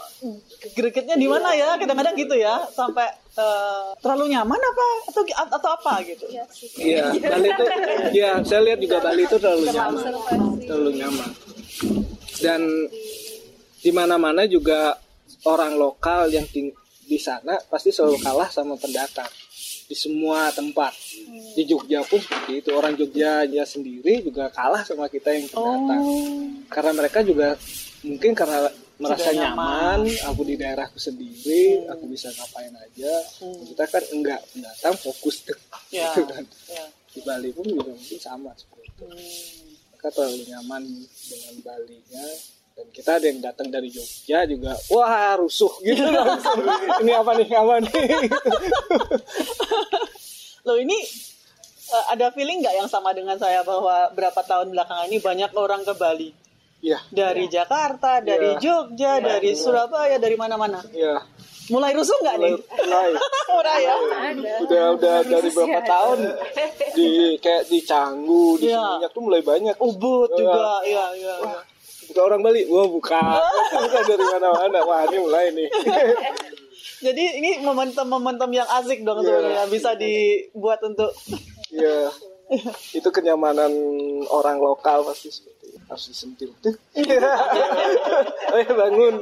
[0.72, 1.76] gregetnya di mana ya?
[1.76, 3.04] Kadang-kadang gitu ya sampai
[3.36, 6.24] eh, terlalu nyaman apa atau atau apa gitu.
[6.80, 7.64] Iya, Bali itu,
[8.16, 10.04] iya saya lihat juga Bali itu terlalu nyaman,
[10.64, 11.28] terlalu nyaman.
[12.38, 12.88] Dan
[13.76, 14.94] di mana-mana juga
[15.44, 16.72] orang lokal yang ting-
[17.02, 19.28] di sana pasti selalu kalah sama pendatang
[19.84, 20.94] di semua tempat.
[21.52, 22.70] Di Jogja pun seperti itu.
[22.70, 26.02] Orang Jogja sendiri juga kalah sama kita yang pendatang.
[26.66, 27.58] Karena mereka juga
[28.00, 29.98] mungkin karena merasa Sudah nyaman.
[30.06, 33.12] nyaman, aku di daerahku sendiri, aku bisa ngapain aja.
[33.42, 35.42] Kita kan enggak pendatang fokus.
[35.90, 36.86] Ya, Gitu kan ya.
[37.12, 39.04] di Bali pun juga mungkin sama seperti itu.
[40.02, 40.82] Mereka terlalu nyaman
[41.30, 42.26] dengan Balinya
[42.74, 46.58] dan kita ada yang datang dari Jogja juga wah rusuh gitu langsung
[47.06, 47.94] ini apa nih apa nih
[50.66, 50.98] Loh ini
[51.86, 55.86] eh, ada feeling nggak yang sama dengan saya bahwa berapa tahun belakangan ini banyak orang
[55.86, 56.34] ke Bali
[56.82, 56.98] Iya.
[57.14, 58.58] Dari Jakarta, dari Iya.
[58.58, 60.82] Jogja, dari Surabaya, dari mana-mana.
[60.90, 61.22] Iya.
[61.64, 62.54] Mulai rusuh nggak nih?
[62.58, 63.10] Mulai.
[63.58, 63.94] Udah ya.
[64.58, 66.18] Udah udah dari berapa tahun
[66.92, 67.08] di
[67.38, 68.82] kayak di Canggu, di Iya.
[68.98, 69.76] Seminyak tuh mulai banyak.
[69.76, 70.38] Ubud Iya.
[70.38, 71.34] juga, iya iya.
[71.38, 71.58] iya.
[72.04, 73.22] Bukan orang Bali, wah bukan.
[73.84, 74.78] bukan dari mana-mana.
[74.82, 75.68] Wah ini mulai nih.
[77.06, 79.26] Jadi ini momentum-momentum yang asik dong Iya.
[79.28, 81.14] sebenarnya bisa dibuat untuk
[81.68, 82.10] Iya.
[82.92, 83.72] Itu kenyamanan
[84.28, 85.78] orang lokal pasti seperti itu.
[85.84, 86.50] harus disentil.
[86.58, 86.72] Tuh.
[88.52, 89.14] Eh bangun.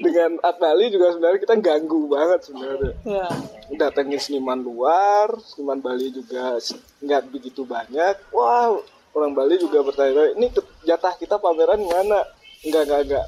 [0.00, 2.92] Dengan Art Bali juga sebenarnya kita ganggu banget sebenarnya.
[3.04, 3.28] ya.
[3.76, 6.56] Datengin seniman luar, seniman Bali juga
[7.04, 8.32] nggak begitu banyak.
[8.32, 8.82] Wow,
[9.12, 10.48] orang Bali juga bertanya, ini
[10.84, 12.24] jatah kita pameran mana?
[12.62, 13.26] Enggak, enggak, enggak.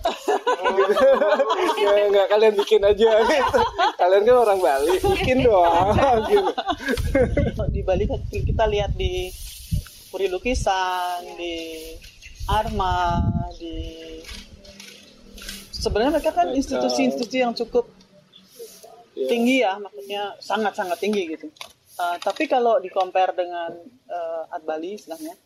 [0.62, 3.60] Enggak, enggak, kalian bikin aja gitu.
[3.98, 5.90] Kalian kan orang Bali, bikin doang
[6.30, 6.52] gitu.
[7.74, 9.34] di Bali kan kita lihat di
[10.14, 11.82] Puri Lukisan, di
[12.46, 13.18] Arma,
[13.58, 13.74] di
[15.85, 17.85] sebenarnya mereka kan institusi-institusi yang cukup
[19.14, 19.28] Iya.
[19.30, 21.47] tinggi ya, maksudnya sangat-sangat tinggi gitu.
[21.95, 23.70] Uh, tapi kalau di compare dengan
[24.11, 25.39] uh, Art Bali istilahnya,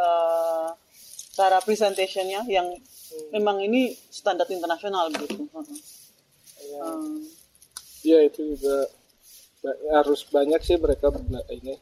[0.00, 0.72] uh,
[1.36, 2.72] cara presentationnya yang
[3.36, 5.44] memang ini standar internasional begitu.
[5.52, 5.78] Uh-uh.
[6.80, 7.20] Um,
[8.06, 8.86] Iya itu juga
[9.90, 11.10] harus banyak sih mereka
[11.50, 11.74] ini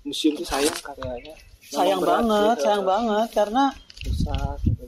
[0.00, 1.36] museum tuh sayang karyanya.
[1.60, 3.68] sayang banget, sayang banget karena.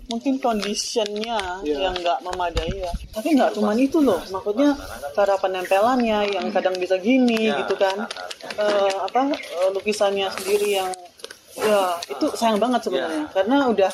[0.06, 1.88] Mungkin conditionnya Iya.
[1.88, 2.92] yang nggak memadai ya.
[3.12, 4.74] Tapi nggak cuma itu loh, maksudnya
[5.12, 8.06] cara penempelannya yang kadang bisa gini gitu kan,
[8.52, 10.90] Eh, apa eh, lukisannya sendiri yang
[11.56, 13.24] ya itu sayang banget sebenarnya.
[13.32, 13.92] Karena udah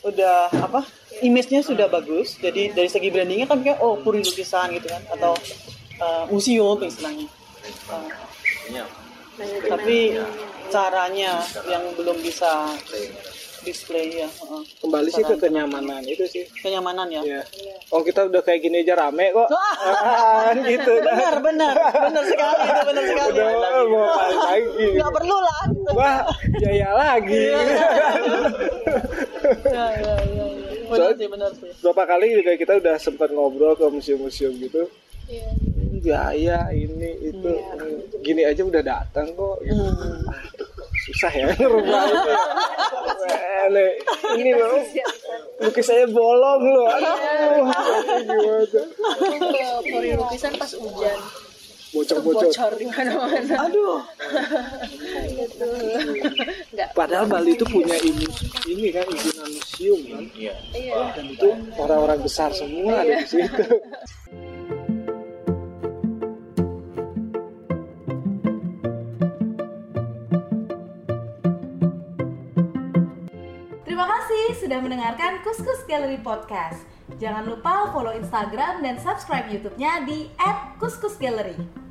[0.00, 0.80] udah apa
[1.20, 5.36] image-nya sudah bagus, jadi dari segi brandingnya kan kayak oh puri lukisan gitu kan atau
[6.00, 7.28] eh, museum istilahnya.
[9.40, 10.16] Eh, tapi
[10.70, 12.72] caranya yang belum bisa
[13.62, 14.62] display ya, heeh.
[14.78, 16.44] Kembali sih ke kenyamanan itu sih.
[16.58, 17.22] kenyamanan ya.
[17.22, 17.42] Ya.
[17.88, 19.48] Oh kita udah kayak gini aja rame kok.
[19.90, 20.92] Ah, gitu.
[20.98, 24.86] benar benar benar sekali itu benar sekali Udah mau apa lagi?
[24.92, 26.18] nggak perlu lah Wah,
[26.56, 27.44] jaya lagi.
[29.66, 30.46] ya ya ya, ya.
[30.86, 34.88] benar sih benar sih Berapa kali juga kita udah sempat ngobrol ke museum-museum gitu.
[36.00, 37.50] Jaya ini itu
[38.20, 39.56] gini aja udah datang kok.
[39.60, 39.84] Gitu.
[41.08, 42.02] Susah ya ngerubah.
[43.20, 43.88] Wele,
[44.40, 44.80] ini loh
[45.60, 46.88] lukis saya bolong loh.
[46.88, 47.68] Aduh,
[48.24, 50.16] gimana?
[50.16, 51.20] lukisan pas hujan
[51.90, 52.54] Bocor-bocor.
[52.54, 53.98] bocor di mana-mana aduh
[55.34, 55.66] gitu
[56.94, 58.30] Padahal Bali itu punya ini,
[58.70, 60.24] ini kan impian museum kan.
[60.38, 60.54] Iya
[61.18, 63.64] Dan itu orang-orang besar semua ada di situ.
[74.56, 76.82] Sudah mendengarkan Kuskus Gallery Podcast.
[77.22, 80.26] Jangan lupa follow Instagram dan subscribe YouTube-nya di
[80.82, 81.89] @kuskusgallery.